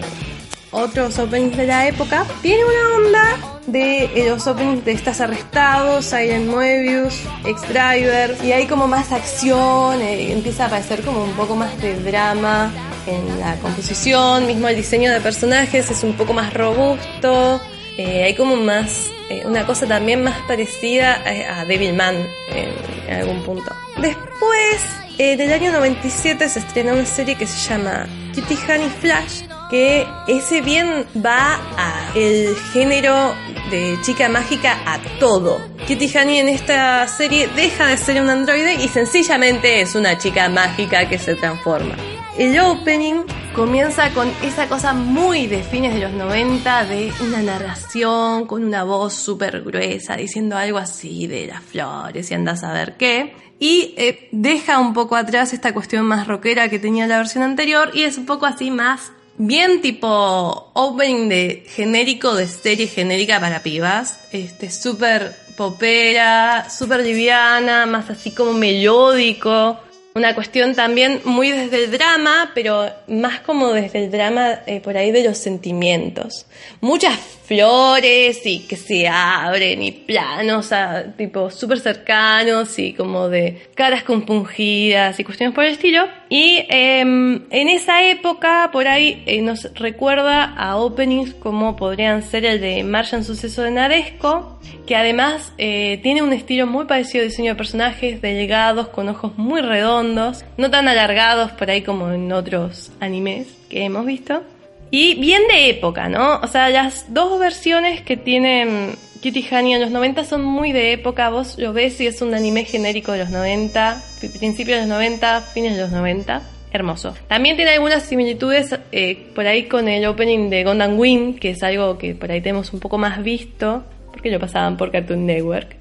otros 0.72 1.18
openings 1.20 1.58
de 1.58 1.68
la 1.68 1.88
época, 1.88 2.26
tiene 2.42 2.64
una 2.64 2.96
onda 2.96 3.60
de 3.68 4.06
eh, 4.06 4.30
los 4.30 4.46
openings 4.48 4.84
de 4.86 4.92
Estás 4.92 5.22
Arrestado, 5.22 6.02
Silent 6.02 6.48
Moebius, 6.48 7.22
X-Driver, 7.46 8.38
y 8.44 8.52
hay 8.52 8.66
como 8.68 8.88
más 8.88 9.12
acción, 9.12 10.02
eh, 10.02 10.32
empieza 10.32 10.64
a 10.64 10.68
aparecer 10.68 11.02
como 11.02 11.24
un 11.24 11.34
poco 11.34 11.56
más 11.56 11.80
de 11.82 12.00
drama 12.00 12.72
en 13.06 13.40
la 13.40 13.56
composición, 13.58 14.48
mismo 14.48 14.68
el 14.68 14.76
diseño 14.76 15.12
de 15.12 15.22
personajes 15.22 15.90
es 15.90 16.04
un 16.04 16.14
poco 16.14 16.34
más 16.34 16.54
robusto, 16.54 17.62
eh, 17.98 18.24
hay 18.24 18.36
como 18.36 18.56
más, 18.56 19.08
una 19.46 19.66
cosa 19.66 19.86
también 19.86 20.24
más 20.24 20.38
parecida 20.48 21.22
a, 21.26 21.62
a 21.62 21.66
Devilman 21.66 22.16
en, 22.16 22.74
en 23.08 23.14
algún 23.22 23.44
punto. 23.44 23.72
Después, 23.98 24.82
del 25.18 25.52
año 25.52 25.72
97 25.72 26.48
se 26.48 26.60
estrenó 26.60 26.94
una 26.94 27.06
serie 27.06 27.36
que 27.36 27.46
se 27.46 27.58
llama 27.58 28.08
Kitty 28.34 28.58
Honey 28.68 28.90
Flash, 29.02 29.42
que 29.70 30.08
ese 30.28 30.62
bien 30.62 31.06
va 31.24 31.60
a 31.78 32.12
el 32.16 32.56
género 32.74 33.36
de 33.70 33.98
chica 34.02 34.28
mágica 34.28 34.78
a 34.86 35.00
todo. 35.20 35.60
Kitty 35.86 36.18
Honey 36.18 36.40
en 36.40 36.50
esta 36.50 37.08
serie 37.08 37.48
deja 37.56 37.88
de 37.88 37.98
ser 37.98 38.22
un 38.22 38.30
androide 38.30 38.76
y 38.76 38.88
sencillamente 38.88 39.82
es 39.82 39.96
una 39.96 40.18
chica 40.18 40.50
mágica 40.50 41.08
que 41.08 41.20
se 41.20 41.36
transforma. 41.36 41.96
El 42.38 42.60
opening 42.60 43.26
comienza 43.54 44.12
con 44.14 44.32
esa 44.44 44.68
cosa 44.68 44.94
muy 44.94 45.46
de 45.46 45.62
fines 45.62 45.94
de 45.94 46.00
los 46.00 46.14
90 46.14 46.86
de 46.86 47.12
una 47.22 47.42
narración 47.42 48.46
con 48.48 48.64
una 48.64 48.84
voz 48.84 49.14
súper 49.14 49.62
gruesa 49.62 50.16
diciendo 50.16 50.56
algo 50.56 50.78
así 50.78 51.28
de 51.28 51.48
las 51.48 51.62
flores 51.62 52.32
y 52.32 52.34
andas 52.34 52.64
a 52.64 52.74
ver 52.74 52.96
qué. 52.98 53.36
Y 53.60 53.94
eh, 53.98 54.30
deja 54.32 54.80
un 54.80 54.94
poco 54.94 55.16
atrás 55.16 55.54
esta 55.54 55.74
cuestión 55.74 56.06
más 56.06 56.28
rockera 56.28 56.70
que 56.70 56.80
tenía 56.80 57.06
la 57.08 57.18
versión 57.18 57.44
anterior 57.44 57.92
y 57.94 58.04
es 58.04 58.18
un 58.18 58.26
poco 58.26 58.46
así 58.46 58.72
más 58.72 59.12
bien 59.40 59.82
tipo 59.82 60.70
opening 60.74 61.30
de 61.30 61.64
genérico 61.66 62.36
de 62.36 62.48
serie 62.48 62.88
genérica 62.88 63.40
para 63.40 63.64
pibas. 63.64 64.20
Este, 64.32 64.70
súper 64.70 65.34
popera, 65.58 66.70
súper 66.70 67.00
liviana, 67.00 67.86
más 67.86 68.10
así 68.10 68.32
como 68.32 68.54
melódico. 68.54 69.80
Una 70.14 70.36
cuestión 70.36 70.76
también 70.76 71.22
muy 71.24 71.52
desde 71.52 71.86
el 71.86 71.92
drama, 71.92 72.52
pero 72.54 72.90
más 73.08 73.40
como 73.42 73.72
desde 73.72 74.04
el 74.04 74.12
drama 74.12 74.60
eh, 74.66 74.82
por 74.82 74.98
ahí 74.98 75.12
de 75.12 75.24
los 75.24 75.38
sentimientos. 75.38 76.46
Muchas 76.82 77.18
flores 77.46 78.46
y 78.46 78.68
que 78.68 78.76
se 78.76 79.08
abren 79.08 79.82
y 79.82 79.92
planos 79.92 80.72
tipo 81.18 81.50
súper 81.50 81.80
cercanos 81.80 82.78
y 82.78 82.94
como 82.94 83.30
de 83.30 83.70
caras 83.76 84.04
compungidas 84.04 85.18
y 85.20 85.24
cuestiones 85.24 85.56
por 85.56 85.64
el 85.64 85.74
estilo. 85.74 86.19
Y 86.30 86.64
em, 86.70 87.42
en 87.50 87.70
esa 87.70 88.08
época 88.08 88.70
por 88.72 88.88
ahí 88.88 89.24
eh, 89.26 89.42
nos 89.42 89.74
recuerda 89.74 90.44
a 90.44 90.78
openings 90.78 91.34
como 91.34 91.76
podrían 91.76 92.22
ser 92.22 92.46
el 92.46 92.62
de 92.62 92.84
Martian 92.84 93.24
Suceso 93.24 93.64
de 93.64 93.72
Nadesco, 93.72 94.60
que 94.86 94.96
además 94.96 95.52
eh, 95.58 96.00
tiene 96.04 96.22
un 96.22 96.32
estilo 96.32 96.68
muy 96.68 96.86
parecido 96.86 97.24
de 97.24 97.30
diseño 97.30 97.54
de 97.54 97.58
personajes, 97.58 98.22
delgados, 98.22 98.90
con 98.90 99.10
ojos 99.10 99.38
muy 99.38 99.62
redondos, 99.62 100.46
no 100.58 100.70
tan 100.70 100.88
alargados 100.88 101.52
por 101.52 101.72
ahí 101.72 101.82
como 101.82 102.12
en 102.12 102.32
otros 102.32 102.92
animes 103.00 103.48
que 103.68 103.84
hemos 103.84 104.06
visto. 104.06 104.44
Y 104.92 105.16
bien 105.16 105.44
de 105.48 105.70
época, 105.70 106.10
¿no? 106.10 106.40
O 106.42 106.48
sea, 106.48 106.70
las 106.70 107.14
dos 107.14 107.40
versiones 107.40 108.02
que 108.02 108.18
tienen 108.18 108.96
Kitty 109.22 109.46
Honey 109.52 109.74
en 109.74 109.82
los 109.82 109.92
90 109.92 110.24
son 110.24 110.44
muy 110.44 110.72
de 110.72 110.94
época. 110.94 111.30
Vos 111.30 111.58
lo 111.58 111.74
ves 111.74 112.00
y 112.00 112.08
es 112.08 112.22
un 112.22 112.34
anime 112.34 112.64
genérico 112.64 113.12
de 113.12 113.20
los 113.20 113.30
90, 113.30 114.02
principios 114.40 114.78
de 114.78 114.88
los 114.88 114.90
90, 114.90 115.42
fines 115.42 115.76
de 115.76 115.82
los 115.82 115.92
90. 115.92 116.42
Hermoso. 116.72 117.16
También 117.28 117.56
tiene 117.56 117.72
algunas 117.72 118.04
similitudes 118.04 118.78
eh, 118.92 119.28
por 119.34 119.48
ahí 119.48 119.64
con 119.64 119.88
el 119.88 120.06
opening 120.06 120.50
de 120.50 120.64
Gundam 120.64 121.00
Wing, 121.00 121.34
que 121.34 121.50
es 121.50 121.64
algo 121.64 121.98
que 121.98 122.14
por 122.14 122.32
ahí 122.32 122.42
tenemos 122.42 122.72
un 122.74 122.80
poco 122.80 123.00
más 123.00 123.24
visto, 123.24 123.84
porque 124.12 124.30
lo 124.30 124.40
pasaban 124.40 124.78
por 124.78 124.92
Cartoon 124.92 125.26
Network. 125.26 125.76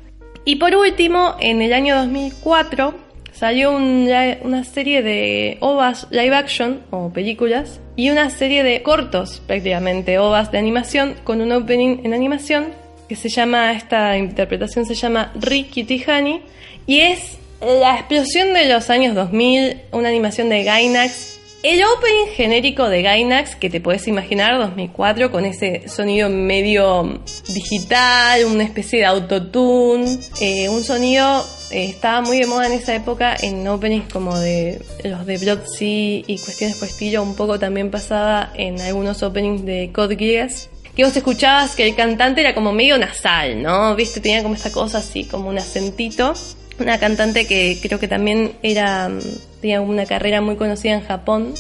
Y 0.47 0.57
por 0.57 0.75
último, 0.75 1.37
en 1.41 1.61
el 1.61 1.75
año 1.75 1.95
2004 1.97 2.95
salió 3.33 3.77
una 3.77 4.65
serie 4.65 5.03
de 5.03 5.59
OVAs 5.61 6.09
live 6.11 6.35
action 6.35 6.81
o 6.91 7.13
películas 7.13 7.81
y 7.95 8.09
una 8.11 8.31
serie 8.31 8.63
de 8.63 8.83
cortos 8.83 9.43
prácticamente 9.47 10.19
OVAs 10.19 10.51
de 10.51 10.59
animación 10.59 11.15
con 11.23 11.43
un 11.43 11.53
opening 11.53 11.99
en 12.03 12.15
animación 12.15 12.69
que 13.09 13.17
se 13.17 13.29
llama, 13.29 13.73
esta 13.73 14.17
interpretación 14.17 14.87
se 14.87 14.95
llama 14.95 15.33
Ricky 15.35 15.85
Tihani 15.85 16.43
y 16.87 17.01
es 17.01 17.39
la 17.61 17.97
explosión 17.97 18.53
de 18.55 18.67
los 18.67 18.91
años 18.91 19.15
2000, 19.15 19.83
una 19.93 20.09
animación 20.09 20.49
de 20.49 20.65
Gainax 20.65 21.39
el 21.65 21.83
opening 21.83 22.33
genérico 22.37 22.89
de 22.89 23.03
Gainax, 23.03 23.57
que 23.57 23.69
te 23.69 23.81
puedes 23.81 24.07
imaginar, 24.07 24.57
2004, 24.59 25.33
con 25.33 25.45
ese 25.45 25.89
sonido 25.89 26.31
medio 26.31 27.21
digital, 27.49 28.45
una 28.45 28.63
especie 28.63 29.01
de 29.01 29.07
autotune, 29.07 30.21
eh, 30.41 30.69
un 30.69 30.85
sonido 30.85 31.45
eh, 31.73 31.87
estaba 31.87 32.21
muy 32.21 32.39
de 32.39 32.47
moda 32.47 32.67
en 32.67 32.75
esa 32.75 32.95
época 32.95 33.37
en 33.43 33.67
openings 33.67 34.11
como 34.13 34.39
de 34.39 34.81
los 35.03 35.27
de 35.27 35.39
Blood 35.39 35.67
Sea 35.67 36.23
y 36.25 36.39
cuestiones 36.45 36.77
por 36.77 36.87
estilo, 36.87 37.25
un 37.25 37.35
poco 37.35 37.59
también 37.59 37.91
pasaba 37.91 38.53
en 38.55 38.81
algunos 38.81 39.25
openings 39.25 39.65
de 39.65 39.91
Code 39.93 40.17
Geass, 40.17 40.71
que 40.99 41.05
vos 41.05 41.17
escuchabas 41.17 41.77
que 41.77 41.87
el 41.87 41.95
cantante 41.95 42.41
era 42.41 42.57
como 42.57 42.73
medio 42.73 42.99
nasal, 42.99 43.63
¿no? 43.63 43.95
Viste, 43.95 44.19
tenía 44.19 44.43
como 44.43 44.57
esta 44.57 44.73
cosa 44.73 44.99
así, 44.99 45.23
como 45.23 45.49
un 45.49 45.57
acentito 45.57 46.35
una 46.81 46.99
cantante 46.99 47.47
que 47.47 47.79
creo 47.81 48.01
que 48.01 48.09
también 48.09 48.55
era 48.65 49.09
mm, 49.09 49.21
tenía 49.61 49.81
una 49.81 50.07
carrera 50.07 50.41
muy 50.41 50.57
conocida 50.57 50.95
en 50.95 51.07
Japón 51.07 51.55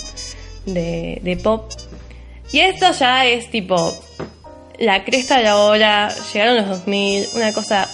de, 0.66 1.38
pop. 1.40 1.70
Y 2.51 2.59
esto 2.59 2.90
ya 2.90 3.27
es 3.27 3.48
tipo 3.48 3.96
la 4.77 5.05
cresta 5.05 5.38
de 5.38 5.44
la 5.44 5.57
ola, 5.57 6.12
llegaron 6.33 6.57
los 6.57 6.68
2000, 6.68 7.29
una 7.35 7.53
cosa 7.53 7.88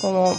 como 0.00 0.34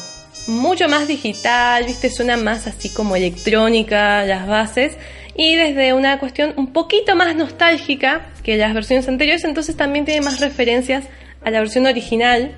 mucho 0.47 0.89
más 0.89 1.07
digital, 1.07 1.85
viste, 1.85 2.09
suena 2.09 2.35
más 2.35 2.65
así 2.65 2.89
como 2.89 3.15
electrónica 3.15 4.25
las 4.25 4.47
bases 4.47 4.97
y 5.35 5.55
desde 5.55 5.93
una 5.93 6.19
cuestión 6.19 6.53
un 6.57 6.73
poquito 6.73 7.15
más 7.15 7.35
nostálgica 7.35 8.27
que 8.43 8.57
las 8.57 8.73
versiones 8.73 9.07
anteriores, 9.07 9.43
entonces 9.43 9.75
también 9.75 10.05
tiene 10.05 10.21
más 10.21 10.39
referencias 10.39 11.05
a 11.43 11.51
la 11.51 11.59
versión 11.59 11.85
original. 11.85 12.55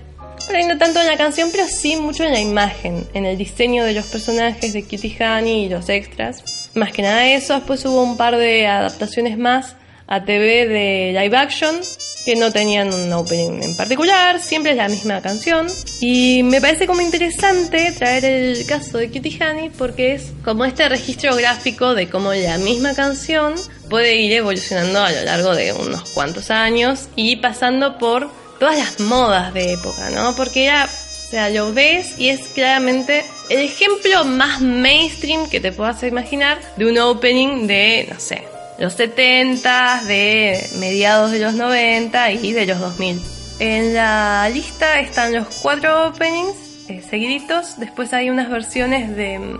Por 0.48 0.66
no 0.66 0.78
tanto 0.78 1.00
en 1.00 1.08
la 1.08 1.16
canción, 1.16 1.50
pero 1.52 1.68
sí 1.68 1.96
mucho 1.96 2.24
en 2.24 2.34
la 2.34 2.40
imagen, 2.40 3.06
en 3.14 3.26
el 3.26 3.38
diseño 3.38 3.86
de 3.86 3.94
los 3.94 4.06
personajes 4.08 4.74
de 4.74 4.84
Kitty 4.84 5.16
Honey 5.22 5.66
y 5.66 5.70
los 5.70 5.88
extras. 5.90 6.72
Más 6.74 6.92
que 6.92 7.02
nada 7.02 7.28
eso, 7.28 7.54
después 7.54 7.86
hubo 7.86 8.04
un 8.04 8.18
par 8.18 8.36
de 8.36 8.68
adaptaciones 8.68 9.38
más 9.38 9.78
a 10.14 10.24
TV 10.24 10.68
de 10.68 11.20
live 11.20 11.36
action 11.36 11.76
que 12.24 12.36
no 12.36 12.52
tenían 12.52 12.94
un 12.94 13.12
opening 13.12 13.64
en 13.64 13.76
particular, 13.76 14.40
siempre 14.40 14.72
es 14.72 14.78
la 14.78 14.88
misma 14.88 15.22
canción. 15.22 15.68
Y 16.00 16.44
me 16.44 16.62
parece 16.62 16.86
como 16.86 17.02
interesante 17.02 17.92
traer 17.92 18.24
el 18.24 18.66
caso 18.66 19.00
de 19.00 19.10
Kitty 19.10 19.40
Honey 19.42 19.70
porque 19.70 20.14
es 20.14 20.32
como 20.46 20.66
este 20.66 20.88
registro 20.88 21.36
gráfico 21.36 21.96
de 21.96 22.08
cómo 22.10 22.32
la 22.32 22.58
misma 22.60 22.94
canción 22.94 23.56
puede 23.90 24.16
ir 24.18 24.34
evolucionando 24.34 25.04
a 25.04 25.12
lo 25.12 25.24
largo 25.24 25.56
de 25.56 25.74
unos 25.74 26.12
cuantos 26.12 26.52
años 26.52 27.10
y 27.16 27.38
pasando 27.38 27.98
por 27.98 28.30
todas 28.60 28.78
las 28.78 29.00
modas 29.00 29.54
de 29.54 29.74
época, 29.74 30.12
¿no? 30.12 30.36
Porque 30.36 30.66
era, 30.66 30.86
o 30.86 31.30
sea, 31.30 31.50
lo 31.50 31.74
ves 31.74 32.20
y 32.20 32.30
es 32.30 32.48
claramente 32.50 33.26
el 33.50 33.60
ejemplo 33.60 34.24
más 34.26 34.62
mainstream 34.62 35.50
que 35.50 35.60
te 35.60 35.72
puedas 35.72 36.04
imaginar 36.04 36.60
de 36.78 36.86
un 36.86 36.98
opening 37.00 37.68
de, 37.68 38.08
no 38.10 38.20
sé, 38.20 38.53
los 38.80 38.94
70, 38.94 40.04
de 40.06 40.70
mediados 40.80 41.32
de 41.32 41.40
los 41.40 41.54
90 41.54 42.32
y 42.32 42.52
de 42.54 42.66
los 42.66 42.80
2000. 42.80 43.22
En 43.60 43.94
la 43.94 44.50
lista 44.52 45.00
están 45.00 45.34
los 45.34 45.48
cuatro 45.62 46.08
openings 46.08 46.90
eh, 46.90 47.02
seguiditos, 47.08 47.80
después 47.80 48.14
hay 48.14 48.30
unas 48.30 48.50
versiones 48.50 49.16
de, 49.16 49.58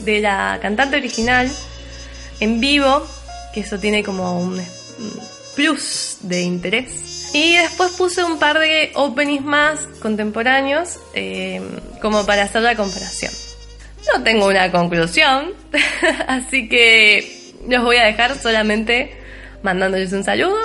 de 0.00 0.20
la 0.20 0.58
cantante 0.60 0.96
original 0.96 1.50
en 2.40 2.60
vivo, 2.60 3.06
que 3.54 3.60
eso 3.60 3.78
tiene 3.78 4.02
como 4.02 4.38
un 4.38 4.60
plus 5.54 6.18
de 6.22 6.42
interés. 6.42 7.30
Y 7.34 7.56
después 7.56 7.92
puse 7.92 8.24
un 8.24 8.38
par 8.38 8.58
de 8.58 8.90
openings 8.94 9.44
más 9.44 9.80
contemporáneos 10.00 10.98
eh, 11.14 11.60
como 12.00 12.24
para 12.24 12.44
hacer 12.44 12.62
la 12.62 12.74
comparación. 12.74 13.32
No 14.14 14.22
tengo 14.22 14.46
una 14.46 14.70
conclusión, 14.70 15.52
así 16.26 16.68
que 16.68 17.37
los 17.68 17.84
voy 17.84 17.96
a 17.96 18.04
dejar 18.04 18.34
solamente 18.36 19.12
mandándoles 19.62 20.12
un 20.12 20.24
saludo 20.24 20.56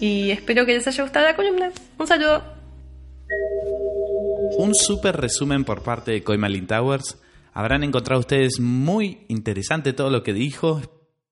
y 0.00 0.30
espero 0.30 0.64
que 0.64 0.74
les 0.74 0.86
haya 0.86 1.02
gustado 1.02 1.26
la 1.26 1.36
columna. 1.36 1.70
Un 1.98 2.06
saludo. 2.06 2.42
Un 4.58 4.74
súper 4.74 5.16
resumen 5.16 5.64
por 5.64 5.82
parte 5.82 6.12
de 6.12 6.22
Coimalin 6.22 6.66
Towers. 6.66 7.20
Habrán 7.52 7.82
encontrado 7.82 8.20
ustedes 8.20 8.60
muy 8.60 9.24
interesante 9.28 9.92
todo 9.92 10.10
lo 10.10 10.22
que 10.22 10.32
dijo, 10.32 10.82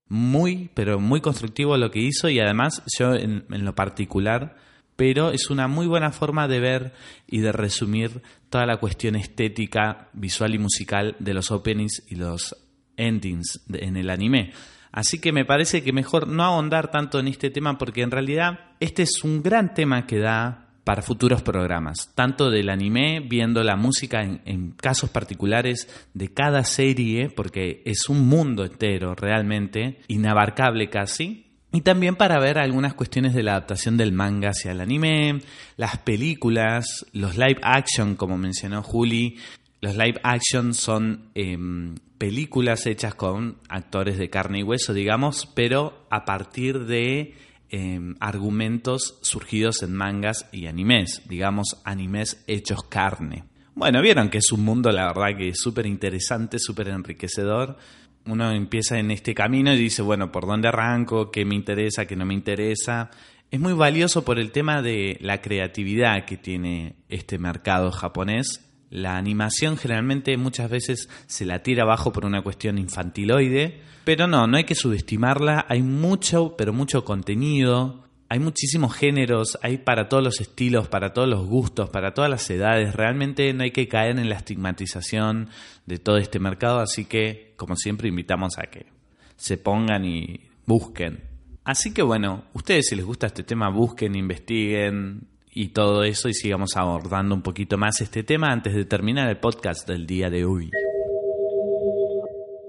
muy, 0.08 0.70
pero 0.74 0.98
muy 0.98 1.20
constructivo 1.20 1.76
lo 1.76 1.90
que 1.90 2.00
hizo 2.00 2.28
y 2.28 2.40
además 2.40 2.82
yo 2.98 3.14
en, 3.14 3.44
en 3.50 3.64
lo 3.64 3.74
particular, 3.74 4.56
pero 4.96 5.30
es 5.30 5.50
una 5.50 5.68
muy 5.68 5.86
buena 5.86 6.10
forma 6.10 6.48
de 6.48 6.60
ver 6.60 6.92
y 7.26 7.40
de 7.40 7.52
resumir 7.52 8.22
toda 8.48 8.66
la 8.66 8.78
cuestión 8.78 9.16
estética, 9.16 10.08
visual 10.12 10.54
y 10.54 10.58
musical 10.58 11.14
de 11.18 11.34
los 11.34 11.50
openings 11.50 12.02
y 12.08 12.16
los 12.16 12.56
endings 12.96 13.60
en 13.72 13.96
el 13.96 14.10
anime. 14.10 14.52
Así 14.94 15.18
que 15.18 15.32
me 15.32 15.44
parece 15.44 15.82
que 15.82 15.92
mejor 15.92 16.28
no 16.28 16.44
ahondar 16.44 16.92
tanto 16.92 17.18
en 17.18 17.26
este 17.26 17.50
tema 17.50 17.78
porque 17.78 18.02
en 18.02 18.12
realidad 18.12 18.60
este 18.78 19.02
es 19.02 19.24
un 19.24 19.42
gran 19.42 19.74
tema 19.74 20.06
que 20.06 20.20
da 20.20 20.68
para 20.84 21.02
futuros 21.02 21.42
programas, 21.42 22.12
tanto 22.14 22.48
del 22.48 22.68
anime, 22.68 23.18
viendo 23.18 23.64
la 23.64 23.74
música 23.74 24.22
en, 24.22 24.70
casos 24.70 25.10
particulares 25.10 25.88
de 26.14 26.32
cada 26.32 26.62
serie, 26.62 27.28
porque 27.28 27.82
es 27.84 28.08
un 28.08 28.28
mundo 28.28 28.64
entero 28.64 29.16
realmente, 29.16 29.98
inabarcable 30.06 30.88
casi, 30.90 31.46
y 31.72 31.80
también 31.80 32.14
para 32.14 32.38
ver 32.38 32.58
algunas 32.58 32.94
cuestiones 32.94 33.34
de 33.34 33.42
la 33.42 33.52
adaptación 33.52 33.96
del 33.96 34.12
manga 34.12 34.50
hacia 34.50 34.70
el 34.70 34.80
anime, 34.80 35.40
las 35.76 35.98
películas, 35.98 37.04
los 37.12 37.36
live 37.36 37.58
action, 37.62 38.14
como 38.14 38.38
mencionó 38.38 38.80
Juli. 38.84 39.38
Los 39.84 39.96
live 39.96 40.18
action 40.22 40.72
son 40.72 41.28
em, 41.34 41.94
películas 42.16 42.86
hechas 42.86 43.14
con 43.14 43.58
actores 43.68 44.16
de 44.16 44.30
carne 44.30 44.60
y 44.60 44.62
hueso, 44.62 44.94
digamos, 44.94 45.44
pero 45.54 46.06
a 46.08 46.24
partir 46.24 46.86
de 46.86 47.34
em, 47.68 48.14
argumentos 48.18 49.18
surgidos 49.20 49.82
en 49.82 49.92
mangas 49.92 50.48
y 50.52 50.68
animes, 50.68 51.20
digamos, 51.28 51.82
animes 51.84 52.42
hechos 52.46 52.84
carne. 52.84 53.44
Bueno, 53.74 54.00
vieron 54.00 54.30
que 54.30 54.38
es 54.38 54.50
un 54.52 54.64
mundo, 54.64 54.90
la 54.90 55.08
verdad, 55.08 55.36
que 55.36 55.52
súper 55.54 55.84
interesante, 55.84 56.58
súper 56.58 56.88
enriquecedor. 56.88 57.76
Uno 58.24 58.52
empieza 58.52 58.98
en 58.98 59.10
este 59.10 59.34
camino 59.34 59.74
y 59.74 59.78
dice, 59.78 60.00
bueno, 60.00 60.32
¿por 60.32 60.46
dónde 60.46 60.68
arranco? 60.68 61.30
¿Qué 61.30 61.44
me 61.44 61.56
interesa? 61.56 62.06
¿Qué 62.06 62.16
no 62.16 62.24
me 62.24 62.32
interesa? 62.32 63.10
Es 63.50 63.60
muy 63.60 63.74
valioso 63.74 64.24
por 64.24 64.38
el 64.38 64.50
tema 64.50 64.80
de 64.80 65.18
la 65.20 65.42
creatividad 65.42 66.24
que 66.24 66.38
tiene 66.38 66.96
este 67.10 67.36
mercado 67.36 67.92
japonés 67.92 68.64
la 68.94 69.16
animación 69.16 69.76
generalmente 69.76 70.36
muchas 70.36 70.70
veces 70.70 71.08
se 71.26 71.44
la 71.44 71.64
tira 71.64 71.82
abajo 71.82 72.12
por 72.12 72.24
una 72.24 72.42
cuestión 72.42 72.78
infantiloide, 72.78 73.80
pero 74.04 74.28
no, 74.28 74.46
no 74.46 74.56
hay 74.56 74.62
que 74.62 74.76
subestimarla, 74.76 75.66
hay 75.68 75.82
mucho, 75.82 76.54
pero 76.56 76.72
mucho 76.72 77.04
contenido, 77.04 78.04
hay 78.28 78.38
muchísimos 78.38 78.94
géneros, 78.94 79.58
hay 79.62 79.78
para 79.78 80.08
todos 80.08 80.22
los 80.22 80.40
estilos, 80.40 80.86
para 80.86 81.12
todos 81.12 81.28
los 81.28 81.44
gustos, 81.44 81.90
para 81.90 82.14
todas 82.14 82.30
las 82.30 82.48
edades, 82.48 82.94
realmente 82.94 83.52
no 83.52 83.64
hay 83.64 83.72
que 83.72 83.88
caer 83.88 84.16
en 84.16 84.28
la 84.28 84.36
estigmatización 84.36 85.48
de 85.86 85.98
todo 85.98 86.18
este 86.18 86.38
mercado, 86.38 86.78
así 86.78 87.04
que 87.04 87.54
como 87.56 87.74
siempre 87.74 88.08
invitamos 88.08 88.58
a 88.58 88.70
que 88.70 88.86
se 89.34 89.58
pongan 89.58 90.04
y 90.04 90.50
busquen. 90.66 91.24
Así 91.64 91.92
que 91.92 92.02
bueno, 92.02 92.44
ustedes 92.52 92.86
si 92.90 92.94
les 92.94 93.04
gusta 93.04 93.26
este 93.26 93.42
tema, 93.42 93.70
busquen, 93.70 94.14
investiguen, 94.14 95.26
y 95.54 95.68
todo 95.68 96.02
eso 96.02 96.28
y 96.28 96.34
sigamos 96.34 96.76
abordando 96.76 97.34
un 97.34 97.42
poquito 97.42 97.78
más 97.78 98.00
este 98.00 98.24
tema 98.24 98.50
antes 98.50 98.74
de 98.74 98.84
terminar 98.84 99.28
el 99.28 99.36
podcast 99.36 99.88
del 99.88 100.04
día 100.04 100.28
de 100.28 100.44
hoy. 100.44 100.70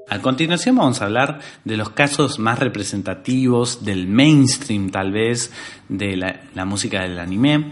A 0.07 0.19
continuación 0.19 0.75
vamos 0.75 1.01
a 1.01 1.05
hablar 1.05 1.39
de 1.63 1.77
los 1.77 1.89
casos 1.89 2.37
más 2.37 2.59
representativos 2.59 3.83
del 3.83 4.07
mainstream 4.07 4.91
tal 4.91 5.11
vez 5.11 5.51
de 5.89 6.15
la, 6.15 6.65
música 6.65 7.01
del 7.01 7.17
anime 7.17 7.71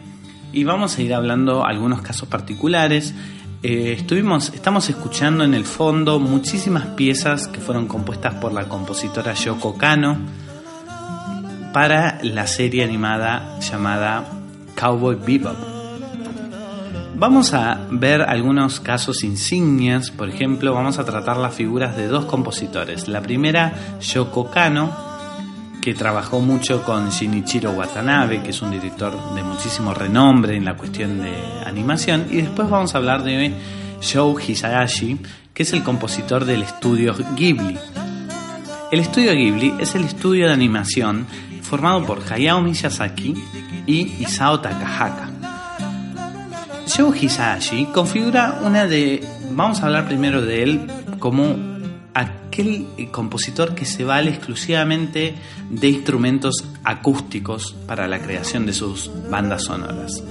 y 0.52 0.64
vamos 0.64 0.98
a 0.98 1.04
ir 1.04 1.14
hablando 1.14 1.64
algunos 1.64 2.02
casos 2.02 2.28
particulares. 2.28 3.14
Eh, 3.62 3.96
estuvimos, 4.00 4.52
estamos 4.56 4.90
escuchando 4.90 5.44
en 5.44 5.54
el 5.54 5.64
fondo 5.64 6.20
muchísimas 6.20 6.88
piezas 6.88 7.48
que 7.48 7.60
fueron 7.60 7.88
compuestas 7.88 8.34
por 8.36 8.52
la 8.52 8.68
compositora 8.68 9.36
Yoko 9.36 9.78
Kano 9.78 10.18
para 11.72 12.20
la 12.24 12.48
serie 12.48 12.84
animada 12.84 13.60
llamada 13.60 14.43
Cowboy 14.84 15.16
Bebop. 15.16 15.56
Vamos 17.16 17.54
a 17.54 17.88
ver 17.90 18.22
algunos 18.22 18.82
casos 18.82 19.24
insignias, 19.24 20.12
por 20.12 20.28
ejemplo, 20.28 20.74
vamos 20.74 21.00
a 21.00 21.06
tratar 21.06 21.38
las 21.38 21.56
figuras 21.56 21.96
de 21.96 22.08
dos 22.08 22.26
compositores. 22.26 23.08
La 23.08 23.22
primera, 23.22 24.00
Yoko 24.02 24.52
Kano, 24.52 24.92
que 25.82 25.94
trabajó 25.94 26.42
mucho 26.42 26.84
con 26.84 27.12
Shinichiro 27.12 27.72
Watanabe, 27.72 28.42
que 28.42 28.50
es 28.50 28.62
un 28.62 28.72
director 28.72 29.14
de 29.34 29.42
muchísimo 29.42 29.94
renombre 29.94 30.58
en 30.58 30.66
la 30.66 30.76
cuestión 30.76 31.22
de 31.22 31.34
animación, 31.66 32.26
y 32.30 32.42
después 32.42 32.70
vamos 32.70 32.94
a 32.94 32.98
hablar 32.98 33.24
de 33.24 33.54
Joe 34.02 34.44
Hisaishi, 34.44 35.18
que 35.54 35.64
es 35.64 35.72
el 35.72 35.82
compositor 35.82 36.44
del 36.44 36.62
estudio 36.62 37.16
Ghibli. 37.38 37.78
El 38.92 39.00
estudio 39.00 39.32
Ghibli 39.32 39.76
es 39.80 39.96
el 39.96 40.04
estudio 40.04 40.48
de 40.48 40.54
animación 40.54 41.26
formado 41.74 42.06
por 42.06 42.22
Hayao 42.32 42.62
Miyazaki 42.62 43.34
y 43.88 44.14
Isao 44.20 44.60
Takahaka. 44.60 45.32
Joe 46.86 47.18
Hisaishi 47.18 47.86
configura 47.86 48.60
una 48.64 48.86
de. 48.86 49.28
Vamos 49.54 49.82
a 49.82 49.88
hablar 49.88 50.06
primero 50.06 50.44
de 50.44 50.62
él 50.62 50.88
como 51.18 51.56
aquel 52.14 52.86
compositor 53.10 53.74
que 53.74 53.86
se 53.86 54.04
vale 54.04 54.30
exclusivamente 54.30 55.34
de 55.72 55.88
instrumentos 55.90 56.64
acústicos 56.84 57.76
para 57.88 58.08
la 58.08 58.20
creación 58.20 58.68
de 58.68 58.74
sus 58.74 59.10
bandas 59.32 59.64
sonoras. 59.64 60.24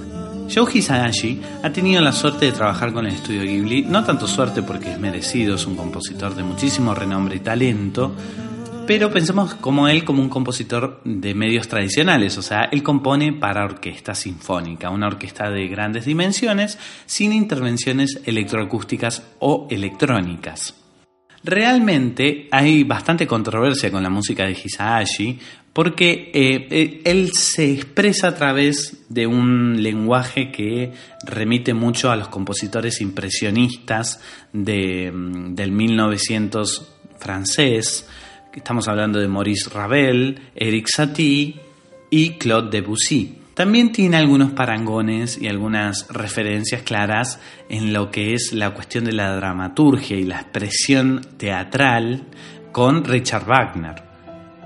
Joe 0.49 0.71
Hisaishi 0.73 1.41
ha 1.61 1.69
tenido 1.71 2.01
la 2.01 2.13
suerte 2.13 2.45
de 2.45 2.53
trabajar 2.53 2.93
con 2.93 3.05
el 3.05 3.15
estudio 3.15 3.41
Ghibli, 3.41 3.81
no 3.81 4.05
tanto 4.05 4.27
suerte 4.27 4.63
porque 4.63 4.93
es 4.93 4.99
merecido, 4.99 5.55
es 5.55 5.67
un 5.67 5.75
compositor 5.75 6.35
de 6.35 6.43
muchísimo 6.43 6.95
renombre 6.95 7.35
y 7.35 7.39
talento, 7.41 8.13
pero 8.87 9.11
pensemos 9.11 9.55
como 9.55 9.87
él 9.87 10.03
como 10.03 10.21
un 10.21 10.29
compositor 10.29 11.01
de 11.03 11.33
medios 11.33 11.67
tradicionales, 11.67 12.37
o 12.37 12.41
sea, 12.41 12.69
él 12.71 12.83
compone 12.83 13.33
para 13.33 13.63
orquesta 13.65 14.15
sinfónica, 14.15 14.89
una 14.89 15.07
orquesta 15.07 15.49
de 15.49 15.67
grandes 15.67 16.05
dimensiones, 16.05 16.77
sin 17.05 17.33
intervenciones 17.33 18.21
electroacústicas 18.25 19.23
o 19.39 19.67
electrónicas. 19.69 20.75
Realmente 21.43 22.47
hay 22.51 22.83
bastante 22.83 23.27
controversia 23.27 23.91
con 23.91 24.01
la 24.01 24.09
música 24.09 24.45
de 24.45 24.53
Hisaishi 24.53 25.39
porque 25.73 26.31
eh, 26.33 26.67
eh, 26.69 27.01
él 27.03 27.31
se 27.33 27.73
expresa 27.73 28.29
a 28.29 28.35
través 28.35 29.05
de 29.09 29.27
un 29.27 29.81
lenguaje 29.81 30.51
que 30.51 30.93
remite 31.25 31.73
mucho 31.73 32.11
a 32.11 32.15
los 32.15 32.29
compositores 32.29 33.01
impresionistas 33.01 34.21
de, 34.53 35.11
mm, 35.11 35.55
del 35.55 35.71
1900 35.71 36.93
francés. 37.17 38.07
Estamos 38.55 38.87
hablando 38.87 39.19
de 39.19 39.27
Maurice 39.27 39.67
Ravel, 39.71 40.39
Eric 40.55 40.87
Satie 40.87 41.55
y 42.11 42.29
Claude 42.37 42.69
Debussy. 42.69 43.39
También 43.55 43.91
tiene 43.91 44.17
algunos 44.17 44.51
parangones 44.51 45.41
y 45.41 45.47
algunas 45.47 46.07
referencias 46.09 46.83
claras 46.83 47.39
en 47.67 47.93
lo 47.93 48.11
que 48.11 48.35
es 48.35 48.53
la 48.53 48.71
cuestión 48.75 49.05
de 49.05 49.13
la 49.13 49.35
dramaturgia 49.35 50.17
y 50.17 50.23
la 50.23 50.41
expresión 50.41 51.21
teatral 51.37 52.25
con 52.71 53.03
Richard 53.03 53.45
Wagner. 53.45 54.03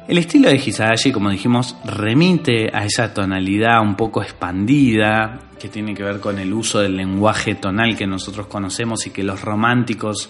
El 0.10 0.18
estilo 0.18 0.50
de 0.50 0.58
Hisashi, 0.58 1.14
como 1.14 1.30
dijimos, 1.30 1.78
remite 1.86 2.70
a 2.74 2.86
esa 2.86 3.14
tonalidad 3.14 3.82
un 3.82 3.96
poco 3.96 4.22
expandida 4.22 5.40
que 5.58 5.70
tiene 5.70 5.94
que 5.94 6.04
ver 6.04 6.20
con 6.20 6.40
el 6.40 6.54
uso 6.54 6.80
del 6.80 6.98
lenguaje 6.98 7.56
tonal 7.56 7.96
que 7.96 8.06
nosotros 8.06 8.48
conocemos 8.48 9.08
y 9.08 9.12
que 9.12 9.24
los 9.24 9.42
románticos 9.42 10.30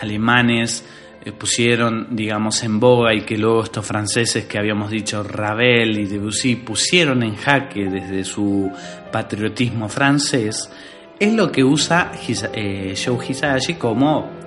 alemanes 0.00 0.84
pusieron, 1.32 2.08
digamos, 2.10 2.62
en 2.62 2.78
boga 2.78 3.14
y 3.14 3.22
que 3.22 3.36
luego 3.36 3.64
estos 3.64 3.84
franceses 3.84 4.44
que 4.44 4.58
habíamos 4.58 4.90
dicho, 4.90 5.22
Ravel 5.22 5.98
y 5.98 6.06
Debussy, 6.06 6.56
pusieron 6.56 7.22
en 7.22 7.36
jaque 7.36 7.86
desde 7.86 8.24
su 8.24 8.70
patriotismo 9.10 9.88
francés, 9.88 10.70
es 11.18 11.32
lo 11.32 11.50
que 11.50 11.64
usa 11.64 12.12
eh, 12.52 12.94
Joe 13.02 13.26
Hisashi 13.26 13.74
como 13.74 14.45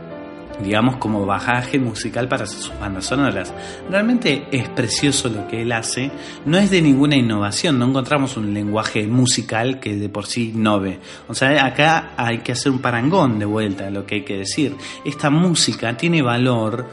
digamos, 0.64 0.98
como 0.98 1.26
bajaje 1.26 1.80
musical 1.80 2.28
para 2.28 2.46
sus 2.46 2.72
bandas 2.80 3.06
sonoras. 3.06 3.54
Realmente 3.90 4.48
es 4.52 4.70
precioso 4.70 5.30
lo 5.30 5.48
que 5.48 5.62
él 5.62 5.72
hace, 5.72 6.12
no 6.46 6.58
es 6.58 6.70
de 6.70 6.82
ninguna 6.82 7.16
innovación, 7.16 7.80
no 7.80 7.86
encontramos 7.86 8.38
un 8.38 8.54
lenguaje 8.54 9.08
musical 9.08 9.80
que 9.80 9.96
de 9.96 10.10
por 10.10 10.26
sí 10.26 10.52
innove. 10.54 11.00
O 11.28 11.34
sea, 11.34 11.66
acá 11.66 12.12
hay 12.18 12.40
que 12.40 12.52
hacer 12.52 12.72
un 12.72 12.80
parangón 12.80 13.40
de 13.40 13.46
vuelta, 13.46 13.90
lo 13.90 14.06
que 14.06 14.16
hay 14.16 14.24
que 14.24 14.38
decir. 14.38 14.76
Esta 15.06 15.30
música 15.30 15.96
tiene 15.96 16.22
valor 16.22 16.88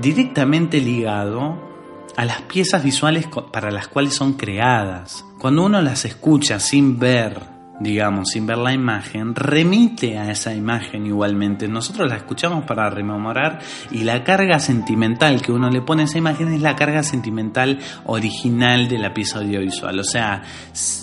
directamente 0.00 0.80
ligado 0.80 1.70
a 2.16 2.24
las 2.24 2.42
piezas 2.42 2.82
visuales 2.82 3.26
para 3.52 3.70
las 3.70 3.88
cuales 3.88 4.14
son 4.14 4.34
creadas. 4.34 5.24
Cuando 5.38 5.64
uno 5.64 5.80
las 5.80 6.04
escucha 6.04 6.58
sin 6.58 6.98
ver 6.98 7.59
digamos, 7.80 8.28
sin 8.28 8.46
ver 8.46 8.58
la 8.58 8.74
imagen, 8.74 9.34
remite 9.34 10.18
a 10.18 10.30
esa 10.30 10.54
imagen 10.54 11.06
igualmente. 11.06 11.66
Nosotros 11.66 12.08
la 12.08 12.16
escuchamos 12.16 12.64
para 12.64 12.90
rememorar 12.90 13.58
y 13.90 14.04
la 14.04 14.22
carga 14.22 14.60
sentimental 14.60 15.40
que 15.40 15.50
uno 15.50 15.70
le 15.70 15.80
pone 15.80 16.02
a 16.02 16.04
esa 16.04 16.18
imagen 16.18 16.52
es 16.52 16.60
la 16.60 16.76
carga 16.76 17.02
sentimental 17.02 17.78
original 18.04 18.86
de 18.86 18.98
la 18.98 19.14
pieza 19.14 19.38
audiovisual. 19.38 19.98
O 19.98 20.04
sea, 20.04 20.42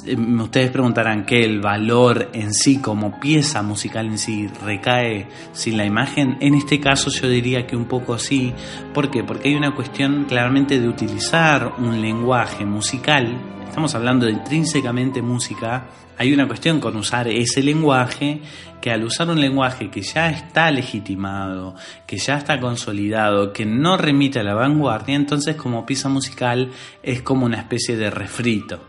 em, 0.06 0.40
ustedes 0.40 0.70
preguntarán 0.70 1.26
que 1.26 1.44
el 1.44 1.60
valor 1.60 2.30
en 2.34 2.54
sí 2.54 2.78
como 2.78 3.20
pieza 3.20 3.64
musical 3.64 4.06
en 4.06 4.20
sí 4.20 4.48
recae 4.64 5.28
sin 5.54 5.78
la 5.78 5.86
imagen. 5.86 6.38
En 6.42 6.54
este 6.54 6.80
caso 6.80 7.10
yo 7.10 7.28
diría 7.28 7.66
que 7.66 7.76
un 7.76 7.86
poco 7.86 8.20
sí. 8.20 8.54
¿Por 8.94 9.10
qué? 9.10 9.24
Porque 9.24 9.50
hay 9.50 9.56
una 9.56 9.74
cuestión 9.74 10.26
claramente 10.26 10.80
de 10.80 10.88
utilizar 10.88 11.74
un 11.80 12.00
lenguaje 12.00 12.66
musical. 12.66 13.36
Estamos 13.68 13.96
hablando 13.96 14.28
de 14.28 14.34
intrínsecamente 14.34 15.24
música 15.24 15.88
hay 16.18 16.34
una 16.34 16.48
cuestión 16.48 16.80
con 16.80 16.96
usar 16.96 17.28
ese 17.28 17.62
lenguaje, 17.62 18.42
que 18.82 18.92
al 18.92 19.04
usar 19.04 19.30
un 19.30 19.40
lenguaje 19.40 19.90
que 19.90 20.02
ya 20.02 20.30
está 20.30 20.72
legitimado, 20.72 21.76
que 22.06 22.18
ya 22.18 22.38
está 22.38 22.60
consolidado, 22.60 23.54
que 23.54 23.66
no 23.66 23.98
remite 23.98 24.40
a 24.40 24.44
la 24.44 24.54
vanguardia, 24.54 25.16
entonces 25.16 25.56
como 25.56 25.86
pieza 25.86 26.10
musical 26.10 26.72
es 27.04 27.22
como 27.22 27.46
una 27.46 27.58
especie 27.58 27.96
de 27.96 28.10
refrito. 28.10 28.80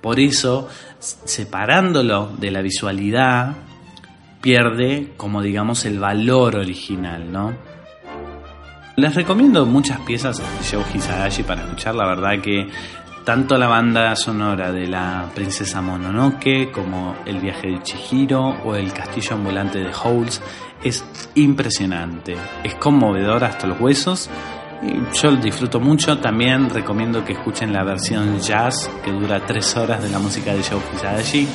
Por 0.00 0.20
eso, 0.20 0.68
separándolo 0.98 2.30
de 2.38 2.50
la 2.50 2.62
visualidad, 2.62 3.56
pierde 4.40 5.12
como 5.16 5.42
digamos 5.42 5.84
el 5.84 5.98
valor 5.98 6.56
original, 6.56 7.32
¿no? 7.32 7.52
Les 8.96 9.14
recomiendo 9.14 9.66
muchas 9.66 10.00
piezas 10.00 10.38
de 10.38 10.44
Joe 10.70 10.84
Hisagashi 10.94 11.42
para 11.42 11.62
escuchar, 11.62 11.94
la 11.94 12.06
verdad 12.06 12.40
que 12.40 12.66
tanto 13.26 13.58
la 13.58 13.66
banda 13.66 14.14
sonora 14.14 14.70
de 14.70 14.86
la 14.86 15.28
Princesa 15.34 15.82
Mononoke 15.82 16.70
como 16.70 17.16
El 17.26 17.40
viaje 17.40 17.66
de 17.66 17.82
Chihiro 17.82 18.50
o 18.64 18.76
El 18.76 18.92
castillo 18.92 19.34
ambulante 19.34 19.80
de 19.80 19.90
Howls 19.92 20.40
es 20.84 21.04
impresionante, 21.34 22.36
es 22.62 22.76
conmovedor 22.76 23.42
hasta 23.42 23.66
los 23.66 23.80
huesos. 23.80 24.30
Yo 25.12 25.32
lo 25.32 25.38
disfruto 25.38 25.80
mucho, 25.80 26.18
también 26.18 26.70
recomiendo 26.70 27.24
que 27.24 27.32
escuchen 27.32 27.72
la 27.72 27.82
versión 27.82 28.38
jazz 28.38 28.88
que 29.04 29.10
dura 29.10 29.44
tres 29.44 29.76
horas 29.76 30.00
de 30.00 30.08
la 30.08 30.20
música 30.20 30.54
de 30.54 30.62
Joe 30.62 30.78
Hisaishi, 30.94 31.48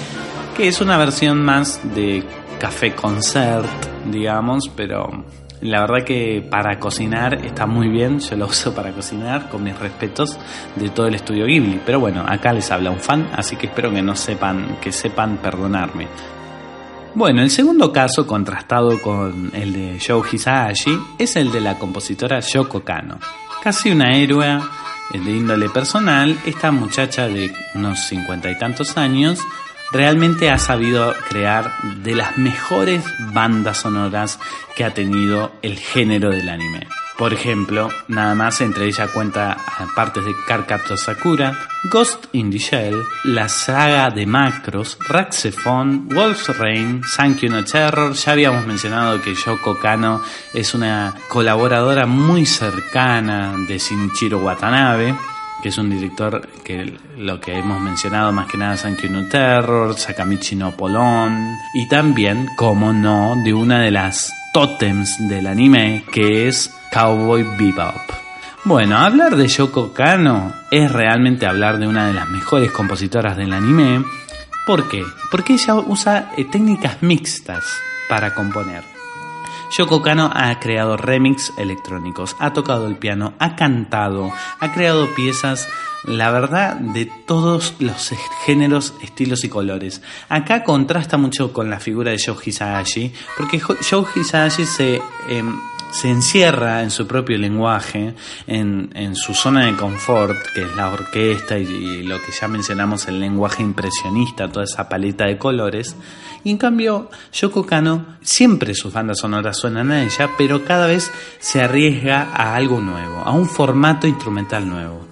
que 0.58 0.68
es 0.68 0.82
una 0.82 0.98
versión 0.98 1.42
más 1.42 1.80
de 1.96 2.22
café 2.60 2.94
concert, 2.94 3.70
digamos, 4.12 4.70
pero 4.76 5.24
la 5.62 5.82
verdad 5.82 6.04
que 6.04 6.46
para 6.50 6.80
cocinar 6.80 7.46
está 7.46 7.66
muy 7.66 7.88
bien, 7.88 8.20
yo 8.20 8.36
lo 8.36 8.48
uso 8.48 8.74
para 8.74 8.92
cocinar 8.92 9.50
con 9.50 9.64
mis 9.64 9.78
respetos 9.78 10.38
de 10.76 10.90
todo 10.90 11.08
el 11.08 11.16
estudio 11.16 11.46
Ghibli. 11.46 11.82
Pero 11.86 12.00
bueno, 12.00 12.26
acá 12.28 12.52
les 12.52 12.72
habla 12.72 12.90
un 12.90 13.00
fan, 13.00 13.30
así 13.36 13.56
que 13.56 13.68
espero 13.68 13.92
que 13.92 14.02
no 14.02 14.16
sepan, 14.16 14.78
que 14.82 14.92
sepan 14.92 15.38
perdonarme. 15.38 16.08
Bueno, 17.14 17.42
el 17.42 17.50
segundo 17.50 17.92
caso 17.92 18.26
contrastado 18.26 19.02
con 19.02 19.52
el 19.54 19.74
de 19.74 20.00
Joe 20.06 20.24
Hisaishi 20.32 20.98
es 21.18 21.36
el 21.36 21.52
de 21.52 21.62
la 21.62 21.78
compositora 21.78 22.40
Yoko 22.40 22.84
Kano. 22.84 23.20
Casi 23.62 23.92
una 23.92 24.16
héroe 24.16 24.60
de 25.14 25.32
índole 25.32 25.70
personal, 25.70 26.38
esta 26.46 26.72
muchacha 26.72 27.28
de 27.28 27.54
unos 27.76 28.00
cincuenta 28.00 28.50
y 28.50 28.58
tantos 28.58 28.98
años 28.98 29.40
realmente 29.92 30.50
ha 30.50 30.58
sabido 30.58 31.14
crear 31.30 31.72
de 32.04 32.16
las 32.16 32.38
mejores 32.38 33.04
bandas 33.34 33.78
sonoras 33.78 34.40
que 34.76 34.84
ha 34.84 34.94
tenido 34.94 35.52
el 35.62 35.78
género 35.78 36.30
del 36.30 36.50
anime. 36.50 36.88
Por 37.18 37.34
ejemplo, 37.34 37.90
nada 38.08 38.34
más 38.34 38.62
entre 38.62 38.88
ella 38.88 39.08
cuenta 39.08 39.56
partes 39.96 40.26
de 40.26 40.34
Karkato 40.48 40.98
Sakura, 40.98 41.56
Ghost 41.92 42.26
in 42.32 42.50
the 42.50 42.58
Shell, 42.58 43.04
la 43.26 43.48
saga 43.48 44.10
de 44.10 44.26
Macros, 44.26 44.98
Raxephone, 45.08 46.08
Wolf's 46.08 46.58
Rain, 46.58 47.04
Sankey 47.04 47.48
no 47.48 47.64
Terror. 47.64 48.14
Ya 48.14 48.32
habíamos 48.32 48.66
mencionado 48.66 49.22
que 49.22 49.36
Yoko 49.36 49.78
Kano 49.78 50.24
es 50.54 50.74
una 50.74 51.14
colaboradora 51.28 52.08
muy 52.08 52.48
cercana 52.48 53.54
de 53.68 53.78
Shinichiro 53.78 54.40
Watanabe 54.40 55.16
que 55.62 55.70
es 55.70 55.78
un 55.78 55.90
director 55.90 56.48
que 56.64 56.98
lo 57.18 57.40
que 57.40 57.58
hemos 57.58 57.80
mencionado 57.80 58.32
más 58.32 58.48
que 58.48 58.58
nada 58.58 58.78
Sankey 58.78 59.10
no 59.10 59.28
Terror, 59.28 59.98
Sakamichi 59.98 60.56
no 60.56 60.72
Polón 60.72 61.58
y 61.74 61.88
también, 61.88 62.50
como 62.56 62.92
no, 62.92 63.36
de 63.44 63.54
una 63.54 63.80
de 63.80 63.92
las 63.92 64.34
totems 64.54 65.28
del 65.30 65.48
anime 65.48 66.04
que 66.12 66.48
es 66.48 66.74
Cowboy 66.92 67.44
Bebop. 67.58 68.22
Bueno, 68.64 68.98
hablar 68.98 69.36
de 69.38 69.48
Yoko 69.48 69.94
Kano 69.94 70.54
es 70.70 70.92
realmente 70.92 71.48
hablar 71.48 71.80
de 71.80 71.88
una 71.88 72.08
de 72.08 72.14
las 72.14 72.30
mejores 72.30 72.72
compositoras 72.72 73.36
del 73.36 73.54
anime. 73.54 74.04
¿Por 74.68 74.88
qué? 74.88 75.04
Porque 75.32 75.54
ella 75.54 75.76
usa 75.76 76.32
eh, 76.38 76.46
técnicas 76.46 77.02
mixtas 77.02 77.64
para 78.08 78.36
componer. 78.36 78.91
Yoko 79.72 80.02
Kano 80.02 80.30
ha 80.34 80.60
creado 80.60 80.98
remix 80.98 81.54
electrónicos, 81.58 82.36
ha 82.40 82.52
tocado 82.52 82.88
el 82.88 82.98
piano, 82.98 83.34
ha 83.40 83.56
cantado, 83.56 84.30
ha 84.60 84.74
creado 84.74 85.08
piezas, 85.16 85.70
la 86.04 86.30
verdad, 86.30 86.76
de 86.76 87.06
todos 87.06 87.76
los 87.80 88.14
géneros, 88.46 88.94
estilos 89.02 89.46
y 89.46 89.50
colores. 89.50 90.02
Acá 90.28 90.66
contrasta 90.66 91.18
mucho 91.18 91.54
con 91.54 91.70
la 91.70 91.80
figura 91.80 92.12
de 92.12 92.22
Joe 92.24 92.36
Hisaishi, 92.44 93.14
porque 93.38 93.60
Joe 93.60 94.06
Hisaishi 94.14 94.66
se... 94.66 95.02
Em, 95.30 95.56
se 95.92 96.10
encierra 96.10 96.82
en 96.82 96.90
su 96.90 97.06
propio 97.06 97.38
lenguaje, 97.38 98.16
en, 98.48 98.92
en, 98.96 99.16
su 99.16 99.34
zona 99.34 99.66
de 99.66 99.76
confort, 99.76 100.38
que 100.54 100.64
es 100.64 100.76
la 100.76 100.90
orquesta 100.90 101.58
y, 101.58 102.04
lo 102.04 102.18
que 102.18 102.32
ya 102.40 102.48
mencionamos, 102.48 103.08
el 103.08 103.20
lenguaje 103.20 103.62
impresionista, 103.62 104.50
toda 104.50 104.66
esa 104.66 104.90
paleta 104.90 105.26
de 105.26 105.38
colores, 105.38 105.96
y 106.44 106.50
en 106.50 106.58
cambio, 106.58 107.10
Yoko 107.34 107.66
Kano, 107.66 108.06
siempre 108.22 108.74
sus 108.74 108.94
bandas 108.94 109.20
sonoras 109.20 109.58
suenan 109.58 109.92
a 109.92 110.04
ella, 110.04 110.32
pero 110.38 110.66
cada 110.66 110.88
vez 110.88 111.12
se 111.40 111.62
arriesga 111.62 112.30
a 112.34 112.56
algo 112.56 112.82
nuevo, 112.82 113.20
a 113.24 113.32
un 113.32 113.48
formato 113.48 114.08
instrumental 114.08 114.68
nuevo. 114.68 115.06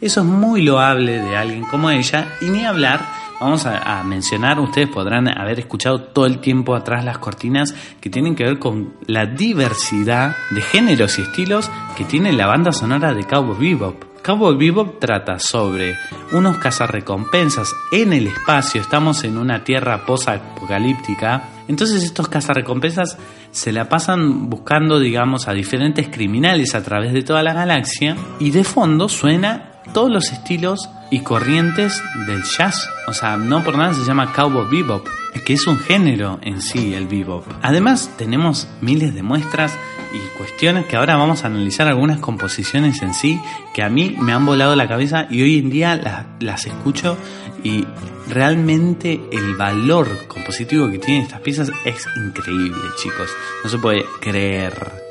Eso 0.00 0.20
es 0.20 0.26
muy 0.26 0.62
loable 0.62 1.20
de 1.20 1.36
alguien 1.36 1.64
como 1.64 1.90
ella, 1.90 2.36
y 2.40 2.46
ni 2.46 2.64
hablar, 2.64 3.25
vamos 3.40 3.66
a, 3.66 4.02
mencionar, 4.04 4.58
ustedes 4.60 4.88
podrán 4.88 5.28
haber 5.28 5.60
escuchado 5.60 6.00
todo 6.02 6.26
el 6.26 6.38
tiempo 6.38 6.74
atrás 6.74 7.04
las 7.04 7.18
cortinas 7.18 7.74
que 8.00 8.10
tienen 8.10 8.34
que 8.34 8.44
ver 8.44 8.58
con 8.58 8.94
la 9.06 9.26
diversidad 9.26 10.36
de 10.50 10.62
géneros 10.62 11.18
y 11.18 11.22
estilos 11.22 11.70
que 11.96 12.04
tiene 12.04 12.32
la 12.32 12.46
banda 12.46 12.72
sonora 12.72 13.12
de 13.14 13.24
Cowboy 13.24 13.58
Bebop. 13.58 14.04
Cowboy 14.22 14.56
Bebop 14.56 14.98
trata 14.98 15.38
sobre 15.38 15.96
unos 16.32 16.58
cazarrecompensas 16.58 17.72
en 17.92 18.12
el 18.12 18.26
espacio, 18.26 18.80
estamos 18.80 19.22
en 19.22 19.38
una 19.38 19.62
tierra 19.62 20.04
post-apocalíptica, 20.04 21.50
entonces 21.68 22.02
estos 22.02 22.28
cazarrecompensas 22.28 23.18
se 23.52 23.72
la 23.72 23.88
pasan 23.88 24.50
buscando, 24.50 24.98
digamos, 24.98 25.46
a 25.46 25.52
diferentes 25.52 26.08
criminales 26.08 26.74
a 26.74 26.82
través 26.82 27.12
de 27.12 27.22
toda 27.22 27.42
la 27.42 27.54
galaxia 27.54 28.16
y 28.40 28.50
de 28.50 28.64
fondo 28.64 29.08
suena 29.08 29.80
todos 29.92 30.10
los 30.10 30.32
estilos 30.32 30.90
y 31.10 31.20
corrientes 31.20 32.02
del 32.26 32.42
jazz. 32.42 32.88
O 33.06 33.12
sea, 33.12 33.36
no 33.36 33.62
por 33.62 33.76
nada 33.76 33.94
se 33.94 34.04
llama 34.04 34.32
cowboy 34.32 34.68
bebop, 34.70 35.06
que 35.44 35.52
es 35.52 35.66
un 35.66 35.78
género 35.78 36.38
en 36.42 36.60
sí 36.60 36.94
el 36.94 37.06
bebop. 37.06 37.44
Además, 37.62 38.10
tenemos 38.16 38.68
miles 38.80 39.14
de 39.14 39.22
muestras 39.22 39.76
y 40.12 40.38
cuestiones 40.38 40.86
que 40.86 40.96
ahora 40.96 41.16
vamos 41.16 41.44
a 41.44 41.48
analizar 41.48 41.88
algunas 41.88 42.18
composiciones 42.18 43.02
en 43.02 43.14
sí 43.14 43.40
que 43.74 43.82
a 43.82 43.88
mí 43.88 44.16
me 44.18 44.32
han 44.32 44.46
volado 44.46 44.74
la 44.76 44.88
cabeza 44.88 45.26
y 45.30 45.42
hoy 45.42 45.58
en 45.58 45.70
día 45.70 45.96
las, 45.96 46.26
las 46.40 46.66
escucho 46.66 47.16
y 47.62 47.86
realmente 48.28 49.20
el 49.32 49.56
valor 49.56 50.26
compositivo 50.28 50.90
que 50.90 50.98
tienen 50.98 51.24
estas 51.24 51.40
piezas 51.40 51.70
es 51.84 52.06
increíble, 52.16 52.80
chicos. 52.96 53.30
No 53.62 53.70
se 53.70 53.78
puede 53.78 54.04
creer. 54.20 55.05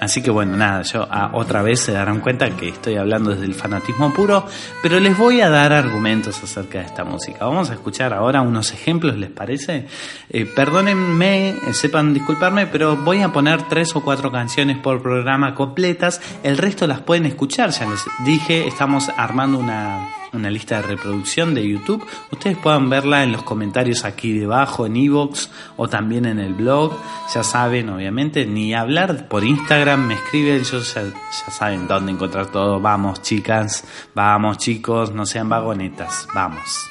Así 0.00 0.22
que 0.22 0.30
bueno, 0.30 0.56
nada, 0.56 0.82
yo 0.82 1.06
ah, 1.10 1.30
otra 1.32 1.62
vez 1.62 1.80
se 1.80 1.92
darán 1.92 2.20
cuenta 2.20 2.50
que 2.50 2.68
estoy 2.68 2.96
hablando 2.96 3.30
desde 3.30 3.46
el 3.46 3.54
fanatismo 3.54 4.12
puro, 4.12 4.44
pero 4.82 5.00
les 5.00 5.16
voy 5.16 5.40
a 5.40 5.48
dar 5.48 5.72
argumentos 5.72 6.42
acerca 6.42 6.80
de 6.80 6.84
esta 6.84 7.02
música. 7.04 7.46
Vamos 7.46 7.70
a 7.70 7.74
escuchar 7.74 8.12
ahora 8.12 8.42
unos 8.42 8.72
ejemplos, 8.72 9.16
¿les 9.16 9.30
parece? 9.30 9.86
Eh, 10.28 10.44
perdónenme, 10.44 11.50
eh, 11.50 11.56
sepan 11.72 12.12
disculparme, 12.12 12.66
pero 12.66 12.96
voy 12.96 13.22
a 13.22 13.32
poner 13.32 13.62
tres 13.68 13.96
o 13.96 14.02
cuatro 14.02 14.30
canciones 14.30 14.76
por 14.78 15.02
programa 15.02 15.54
completas, 15.54 16.20
el 16.42 16.58
resto 16.58 16.86
las 16.86 17.00
pueden 17.00 17.24
escuchar, 17.24 17.70
ya 17.70 17.86
les 17.88 18.04
dije, 18.24 18.66
estamos 18.66 19.10
armando 19.16 19.58
una 19.58 20.08
una 20.36 20.50
lista 20.50 20.76
de 20.76 20.82
reproducción 20.82 21.54
de 21.54 21.68
YouTube. 21.68 22.06
Ustedes 22.30 22.56
puedan 22.58 22.88
verla 22.88 23.24
en 23.24 23.32
los 23.32 23.42
comentarios 23.42 24.04
aquí 24.04 24.32
debajo, 24.32 24.86
en 24.86 24.96
Evox 24.96 25.50
o 25.76 25.88
también 25.88 26.26
en 26.26 26.38
el 26.38 26.54
blog. 26.54 26.92
Ya 27.34 27.42
saben, 27.42 27.88
obviamente, 27.88 28.46
ni 28.46 28.74
hablar 28.74 29.28
por 29.28 29.44
Instagram, 29.44 30.06
me 30.06 30.14
escriben, 30.14 30.62
ya, 30.62 30.78
ya 30.80 31.50
saben 31.50 31.88
dónde 31.88 32.12
encontrar 32.12 32.46
todo. 32.46 32.80
Vamos, 32.80 33.22
chicas, 33.22 33.84
vamos, 34.14 34.58
chicos, 34.58 35.12
no 35.12 35.26
sean 35.26 35.48
vagonetas, 35.48 36.28
vamos. 36.34 36.90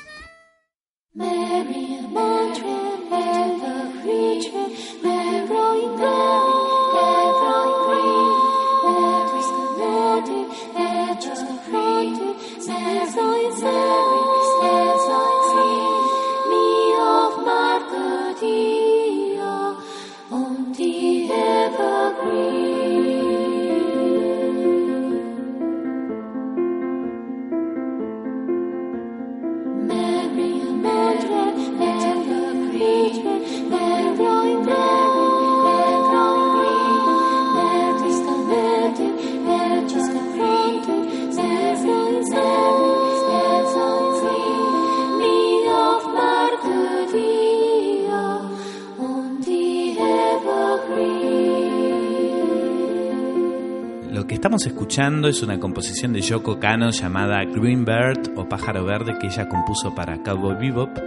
Estamos 54.55 54.73
escuchando 54.73 55.27
es 55.27 55.43
una 55.43 55.59
composición 55.59 56.13
de 56.13 56.21
Yoko 56.21 56.61
Kano 56.61 56.89
llamada 56.89 57.43
Green 57.43 57.83
Bird 57.83 58.37
o 58.37 58.47
Pájaro 58.47 58.85
Verde 58.85 59.17
que 59.19 59.27
ella 59.27 59.49
compuso 59.49 59.93
para 59.93 60.23
Cowboy 60.23 60.55
Bebop. 60.55 60.97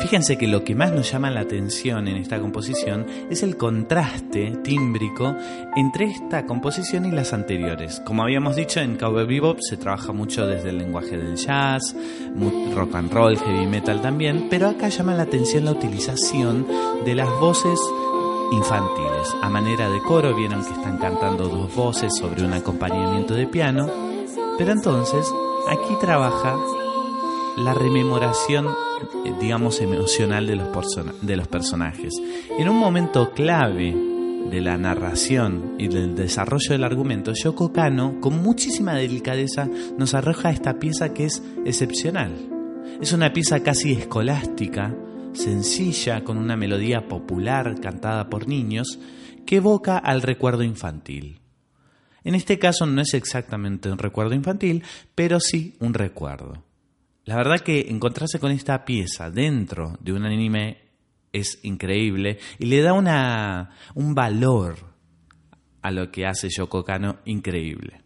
Fíjense 0.00 0.36
que 0.36 0.48
lo 0.48 0.64
que 0.64 0.74
más 0.74 0.90
nos 0.90 1.12
llama 1.12 1.30
la 1.30 1.42
atención 1.42 2.08
en 2.08 2.16
esta 2.16 2.40
composición 2.40 3.06
es 3.30 3.44
el 3.44 3.56
contraste 3.56 4.58
tímbrico 4.64 5.36
entre 5.76 6.06
esta 6.06 6.46
composición 6.46 7.04
y 7.04 7.12
las 7.12 7.32
anteriores. 7.32 8.02
Como 8.04 8.24
habíamos 8.24 8.56
dicho, 8.56 8.80
en 8.80 8.96
Cowboy 8.96 9.24
Bebop 9.24 9.58
se 9.60 9.76
trabaja 9.76 10.12
mucho 10.12 10.44
desde 10.44 10.70
el 10.70 10.78
lenguaje 10.78 11.16
del 11.16 11.36
jazz, 11.36 11.94
rock 12.74 12.96
and 12.96 13.12
roll, 13.12 13.38
heavy 13.38 13.66
metal 13.66 14.02
también, 14.02 14.48
pero 14.50 14.66
acá 14.66 14.88
llama 14.88 15.14
la 15.14 15.22
atención 15.22 15.64
la 15.64 15.72
utilización 15.72 16.66
de 17.04 17.14
las 17.14 17.30
voces 17.38 17.78
infantiles. 18.52 19.34
A 19.42 19.48
manera 19.48 19.88
de 19.88 20.00
coro, 20.00 20.34
vieron 20.34 20.64
que 20.64 20.72
están 20.72 20.98
cantando 20.98 21.48
dos 21.48 21.74
voces 21.74 22.12
sobre 22.16 22.44
un 22.44 22.52
acompañamiento 22.52 23.34
de 23.34 23.46
piano, 23.46 23.88
pero 24.58 24.72
entonces 24.72 25.26
aquí 25.68 25.94
trabaja 26.00 26.56
la 27.56 27.74
rememoración, 27.74 28.66
eh, 29.24 29.32
digamos, 29.40 29.80
emocional 29.80 30.46
de 30.46 30.56
los, 30.56 30.68
de 31.22 31.36
los 31.36 31.48
personajes. 31.48 32.14
En 32.58 32.68
un 32.68 32.76
momento 32.76 33.32
clave 33.32 33.94
de 34.50 34.60
la 34.60 34.76
narración 34.76 35.74
y 35.78 35.88
del 35.88 36.14
desarrollo 36.14 36.70
del 36.70 36.84
argumento, 36.84 37.32
Yoko 37.32 37.72
Kano, 37.72 38.20
con 38.20 38.42
muchísima 38.42 38.94
delicadeza, 38.94 39.68
nos 39.98 40.14
arroja 40.14 40.50
esta 40.50 40.78
pieza 40.78 41.12
que 41.12 41.24
es 41.24 41.42
excepcional. 41.64 42.32
Es 43.00 43.12
una 43.12 43.32
pieza 43.32 43.60
casi 43.60 43.92
escolástica, 43.92 44.94
sencilla 45.36 46.24
con 46.24 46.38
una 46.38 46.56
melodía 46.56 47.08
popular 47.08 47.80
cantada 47.80 48.28
por 48.28 48.48
niños 48.48 48.98
que 49.46 49.56
evoca 49.56 49.98
al 49.98 50.22
recuerdo 50.22 50.62
infantil. 50.62 51.40
En 52.24 52.34
este 52.34 52.58
caso 52.58 52.86
no 52.86 53.00
es 53.00 53.14
exactamente 53.14 53.90
un 53.90 53.98
recuerdo 53.98 54.34
infantil, 54.34 54.82
pero 55.14 55.38
sí 55.38 55.76
un 55.78 55.94
recuerdo. 55.94 56.64
La 57.24 57.36
verdad 57.36 57.60
que 57.60 57.86
encontrarse 57.88 58.40
con 58.40 58.50
esta 58.50 58.84
pieza 58.84 59.30
dentro 59.30 59.96
de 60.00 60.12
un 60.12 60.24
anime 60.24 60.78
es 61.32 61.60
increíble 61.62 62.38
y 62.58 62.66
le 62.66 62.82
da 62.82 62.92
una, 62.92 63.70
un 63.94 64.14
valor 64.14 64.76
a 65.82 65.90
lo 65.90 66.10
que 66.10 66.26
hace 66.26 66.48
Yoko 66.48 66.84
Kano 66.84 67.18
increíble. 67.24 68.05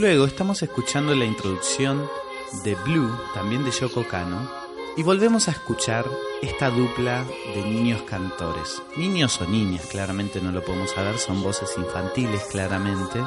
Luego 0.00 0.24
estamos 0.24 0.62
escuchando 0.62 1.14
la 1.14 1.26
introducción 1.26 2.08
de 2.64 2.74
Blue, 2.74 3.14
también 3.34 3.66
de 3.66 3.70
Yoko 3.70 4.08
Kano, 4.08 4.50
y 4.96 5.02
volvemos 5.02 5.46
a 5.46 5.50
escuchar 5.50 6.06
esta 6.40 6.70
dupla 6.70 7.22
de 7.54 7.60
niños 7.60 8.00
cantores. 8.04 8.80
Niños 8.96 9.38
o 9.42 9.46
niñas, 9.46 9.84
claramente 9.88 10.40
no 10.40 10.52
lo 10.52 10.64
podemos 10.64 10.92
saber, 10.92 11.18
son 11.18 11.42
voces 11.42 11.68
infantiles 11.76 12.44
claramente, 12.44 13.20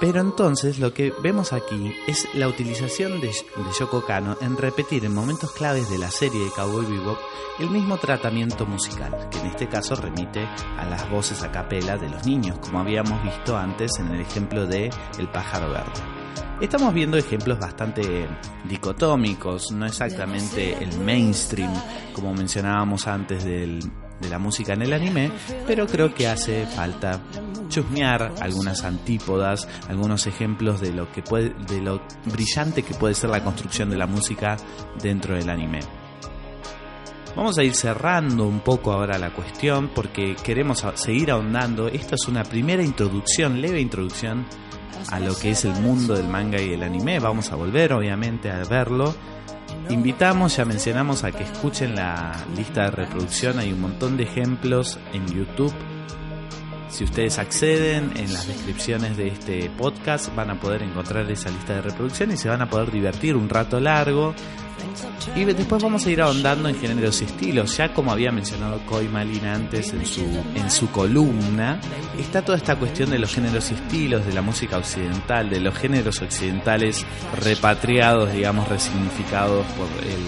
pero 0.00 0.20
entonces 0.20 0.78
lo 0.78 0.92
que 0.92 1.12
vemos 1.22 1.52
aquí 1.52 1.94
es 2.06 2.28
la 2.34 2.48
utilización 2.48 3.20
de, 3.20 3.32
Yoko 3.78 4.04
Kano 4.04 4.36
en 4.40 4.56
repetir 4.56 5.04
en 5.04 5.14
momentos 5.14 5.52
claves 5.52 5.88
de 5.90 5.98
la 5.98 6.10
serie 6.10 6.44
de 6.44 6.50
Cowboy 6.50 6.84
Bebop 6.84 7.18
el 7.58 7.70
mismo 7.70 7.96
tratamiento 7.96 8.66
musical, 8.66 9.28
que 9.30 9.38
en 9.38 9.46
este 9.46 9.68
caso 9.68 9.96
remite 9.96 10.46
a 10.78 10.84
las 10.84 11.08
voces 11.10 11.42
a 11.42 11.50
capela 11.50 11.96
de 11.96 12.10
los 12.10 12.26
niños, 12.26 12.58
como 12.58 12.80
habíamos 12.80 13.22
visto 13.22 13.56
antes 13.56 13.98
en 13.98 14.08
el 14.08 14.20
ejemplo 14.20 14.66
de 14.66 14.90
El 15.18 15.28
pájaro 15.28 15.70
verde. 15.70 15.92
Estamos 16.60 16.92
viendo 16.92 17.16
ejemplos 17.16 17.58
bastante 17.58 18.26
dicotómicos, 18.64 19.72
no 19.72 19.86
exactamente 19.86 20.82
el 20.82 20.98
mainstream, 21.00 21.72
como 22.14 22.34
mencionábamos 22.34 23.06
antes 23.06 23.44
de 23.44 23.78
la 24.28 24.38
música 24.38 24.74
en 24.74 24.82
el 24.82 24.92
anime, 24.92 25.30
pero 25.66 25.86
creo 25.86 26.14
que 26.14 26.26
hace 26.26 26.66
falta 26.66 27.20
chusmear 27.68 28.32
algunas 28.40 28.84
antípodas, 28.84 29.68
algunos 29.88 30.26
ejemplos 30.26 30.80
de 30.80 30.92
lo 30.92 31.10
que 31.12 31.22
puede, 31.22 31.50
de 31.66 31.80
lo 31.80 32.02
brillante 32.24 32.82
que 32.82 32.94
puede 32.94 33.14
ser 33.14 33.30
la 33.30 33.42
construcción 33.42 33.90
de 33.90 33.96
la 33.96 34.06
música 34.06 34.56
dentro 35.02 35.34
del 35.34 35.50
anime. 35.50 35.80
Vamos 37.34 37.58
a 37.58 37.64
ir 37.64 37.74
cerrando 37.74 38.46
un 38.46 38.60
poco 38.60 38.92
ahora 38.92 39.18
la 39.18 39.30
cuestión 39.30 39.90
porque 39.94 40.36
queremos 40.36 40.84
seguir 40.94 41.30
ahondando. 41.30 41.88
Esta 41.88 42.14
es 42.14 42.26
una 42.28 42.44
primera 42.44 42.82
introducción, 42.82 43.60
leve 43.60 43.80
introducción 43.80 44.46
a 45.10 45.20
lo 45.20 45.36
que 45.36 45.50
es 45.50 45.66
el 45.66 45.74
mundo 45.74 46.14
del 46.14 46.28
manga 46.28 46.60
y 46.60 46.72
el 46.72 46.82
anime. 46.82 47.20
Vamos 47.20 47.52
a 47.52 47.56
volver 47.56 47.92
obviamente 47.92 48.50
a 48.50 48.64
verlo 48.64 49.14
Invitamos, 49.88 50.56
ya 50.56 50.64
mencionamos 50.64 51.22
a 51.22 51.30
que 51.30 51.44
escuchen 51.44 51.94
la 51.94 52.32
lista 52.56 52.84
de 52.84 52.90
reproducción, 52.90 53.60
hay 53.60 53.72
un 53.72 53.80
montón 53.80 54.16
de 54.16 54.24
ejemplos 54.24 54.98
en 55.12 55.26
YouTube. 55.28 55.72
Si 56.96 57.04
ustedes 57.04 57.38
acceden 57.38 58.10
en 58.16 58.32
las 58.32 58.48
descripciones 58.48 59.18
de 59.18 59.28
este 59.28 59.68
podcast 59.68 60.34
van 60.34 60.48
a 60.48 60.58
poder 60.58 60.82
encontrar 60.82 61.30
esa 61.30 61.50
lista 61.50 61.74
de 61.74 61.82
reproducción 61.82 62.32
y 62.32 62.38
se 62.38 62.48
van 62.48 62.62
a 62.62 62.70
poder 62.70 62.90
divertir 62.90 63.36
un 63.36 63.50
rato 63.50 63.78
largo 63.78 64.34
Y 65.34 65.44
después 65.44 65.82
vamos 65.82 66.06
a 66.06 66.10
ir 66.10 66.22
ahondando 66.22 66.70
en 66.70 66.80
géneros 66.80 67.20
y 67.20 67.26
estilos. 67.26 67.76
Ya 67.76 67.92
como 67.92 68.12
había 68.12 68.32
mencionado 68.32 68.80
Coy 68.86 69.08
Malin 69.08 69.44
antes 69.44 69.92
en 69.92 70.06
su, 70.06 70.22
en 70.54 70.70
su 70.70 70.90
columna, 70.90 71.78
está 72.18 72.40
toda 72.40 72.56
esta 72.56 72.76
cuestión 72.76 73.10
de 73.10 73.18
los 73.18 73.34
géneros 73.34 73.70
y 73.72 73.74
estilos, 73.74 74.24
de 74.24 74.32
la 74.32 74.40
música 74.40 74.78
occidental, 74.78 75.50
de 75.50 75.60
los 75.60 75.76
géneros 75.76 76.22
occidentales 76.22 77.04
repatriados, 77.38 78.32
digamos, 78.32 78.70
resignificados 78.70 79.66
por, 79.72 79.88
el, 80.02 80.22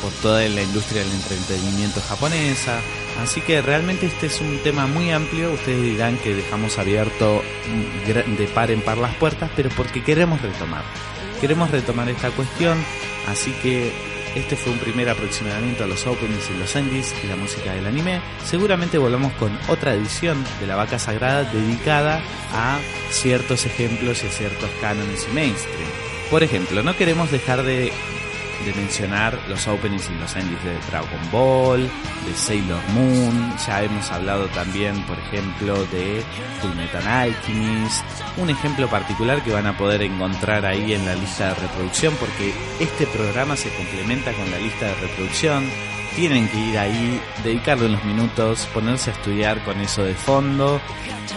por 0.00 0.12
toda 0.22 0.48
la 0.48 0.62
industria 0.62 1.02
del 1.02 1.10
entretenimiento 1.14 2.00
japonesa. 2.00 2.80
Así 3.20 3.40
que 3.40 3.62
realmente 3.62 4.06
este 4.06 4.26
es 4.26 4.40
un 4.40 4.58
tema 4.58 4.86
muy 4.86 5.10
amplio. 5.10 5.52
Ustedes 5.52 5.82
dirán 5.82 6.16
que 6.18 6.34
dejamos 6.34 6.78
abierto 6.78 7.42
mm, 7.68 8.36
de 8.36 8.46
par 8.48 8.70
en 8.70 8.80
par 8.80 8.98
las 8.98 9.14
puertas, 9.14 9.50
pero 9.54 9.68
porque 9.70 10.02
queremos 10.02 10.40
retomar. 10.40 10.82
Queremos 11.40 11.70
retomar 11.70 12.08
esta 12.08 12.30
cuestión, 12.30 12.78
así 13.28 13.52
que 13.62 13.92
este 14.34 14.56
fue 14.56 14.72
un 14.72 14.78
primer 14.78 15.10
aproximamiento 15.10 15.84
a 15.84 15.86
los 15.86 16.06
openings 16.06 16.50
y 16.50 16.58
los 16.58 16.74
endings 16.74 17.14
y 17.22 17.26
la 17.26 17.36
música 17.36 17.74
del 17.74 17.86
anime. 17.86 18.20
Seguramente 18.44 18.96
volvamos 18.96 19.32
con 19.34 19.58
otra 19.68 19.92
edición 19.92 20.42
de 20.60 20.66
La 20.66 20.76
Vaca 20.76 20.98
Sagrada 20.98 21.44
dedicada 21.44 22.22
a 22.52 22.78
ciertos 23.10 23.66
ejemplos 23.66 24.24
y 24.24 24.28
a 24.28 24.30
ciertos 24.30 24.70
cánones 24.80 25.26
y 25.30 25.34
mainstream. 25.34 25.90
Por 26.30 26.42
ejemplo, 26.42 26.82
no 26.82 26.96
queremos 26.96 27.30
dejar 27.30 27.62
de 27.62 27.92
de 28.64 28.72
mencionar 28.74 29.38
los 29.48 29.66
openings 29.66 30.08
y 30.10 30.14
los 30.14 30.34
endings 30.36 30.64
de 30.64 30.74
Dragon 30.90 31.30
Ball, 31.30 31.82
de 32.26 32.34
Sailor 32.34 32.82
Moon, 32.94 33.54
ya 33.66 33.82
hemos 33.82 34.10
hablado 34.10 34.46
también, 34.48 35.00
por 35.02 35.18
ejemplo, 35.18 35.84
de 35.86 36.22
Fullmetal 36.60 37.06
Alchemist, 37.06 38.04
un 38.36 38.50
ejemplo 38.50 38.88
particular 38.88 39.42
que 39.42 39.52
van 39.52 39.66
a 39.66 39.76
poder 39.76 40.02
encontrar 40.02 40.64
ahí 40.66 40.92
en 40.92 41.04
la 41.04 41.14
lista 41.14 41.48
de 41.48 41.54
reproducción 41.54 42.14
porque 42.18 42.54
este 42.80 43.06
programa 43.06 43.56
se 43.56 43.70
complementa 43.74 44.32
con 44.32 44.50
la 44.50 44.58
lista 44.58 44.86
de 44.86 44.94
reproducción, 44.94 45.64
tienen 46.16 46.48
que 46.48 46.58
ir 46.58 46.78
ahí, 46.78 47.20
dedicarle 47.42 47.86
unos 47.86 48.04
minutos, 48.04 48.68
ponerse 48.72 49.10
a 49.10 49.14
estudiar 49.14 49.62
con 49.64 49.80
eso 49.80 50.04
de 50.04 50.14
fondo. 50.14 50.80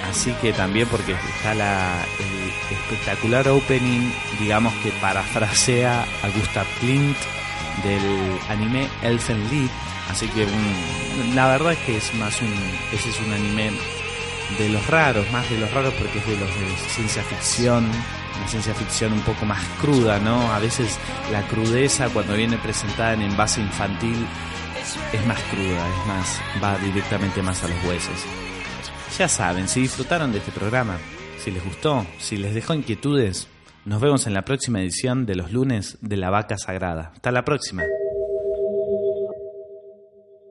Así 0.09 0.33
que 0.41 0.53
también 0.53 0.87
porque 0.87 1.13
está 1.13 1.53
la, 1.53 2.05
espectacular 2.71 3.47
opening, 3.47 4.11
digamos 4.39 4.73
que 4.75 4.91
parafrasea 4.91 6.01
a 6.01 6.29
Gustav 6.35 6.65
Klimt 6.79 7.17
del 7.83 8.39
anime 8.49 8.87
Elfen 9.01 9.49
Lied. 9.49 9.69
Así 10.09 10.27
que 10.29 10.47
la 11.33 11.47
verdad 11.47 11.73
es 11.73 11.79
que 11.79 11.97
es 11.97 12.13
más 12.15 12.41
un, 12.41 12.53
ese 12.91 13.09
es 13.09 13.19
un 13.19 13.33
anime 13.33 13.71
de 14.59 14.69
los 14.69 14.85
raros, 14.87 15.29
más 15.31 15.49
de 15.49 15.57
los 15.57 15.71
raros 15.73 15.93
porque 15.95 16.19
es 16.19 16.27
de 16.27 16.37
los 16.37 16.49
de 16.49 16.89
ciencia 16.89 17.23
ficción, 17.23 17.85
una 18.37 18.47
ciencia 18.47 18.73
ficción 18.73 19.13
un 19.13 19.21
poco 19.21 19.45
más 19.45 19.61
cruda, 19.81 20.19
¿no? 20.19 20.53
A 20.53 20.59
veces 20.59 20.97
la 21.31 21.41
crudeza 21.47 22.09
cuando 22.09 22.35
viene 22.35 22.57
presentada 22.57 23.13
en 23.13 23.23
envase 23.23 23.61
infantil 23.61 24.25
es 25.11 25.25
más 25.25 25.41
cruda, 25.43 25.87
es 25.87 26.07
más, 26.07 26.41
va 26.63 26.77
directamente 26.77 27.41
más 27.41 27.63
a 27.63 27.67
los 27.67 27.83
huesos. 27.83 28.25
Ya 29.17 29.27
saben, 29.27 29.67
si 29.67 29.81
disfrutaron 29.81 30.31
de 30.31 30.39
este 30.39 30.51
programa, 30.51 30.97
si 31.45 31.51
les 31.51 31.63
gustó, 31.63 32.07
si 32.17 32.37
les 32.37 32.55
dejó 32.55 32.73
inquietudes, 32.73 33.47
nos 33.85 34.01
vemos 34.01 34.25
en 34.25 34.33
la 34.33 34.41
próxima 34.41 34.81
edición 34.81 35.27
de 35.27 35.35
los 35.35 35.51
lunes 35.51 35.99
de 36.01 36.17
La 36.17 36.31
Vaca 36.31 36.57
Sagrada. 36.57 37.11
Hasta 37.13 37.31
la 37.31 37.45
próxima. 37.45 37.83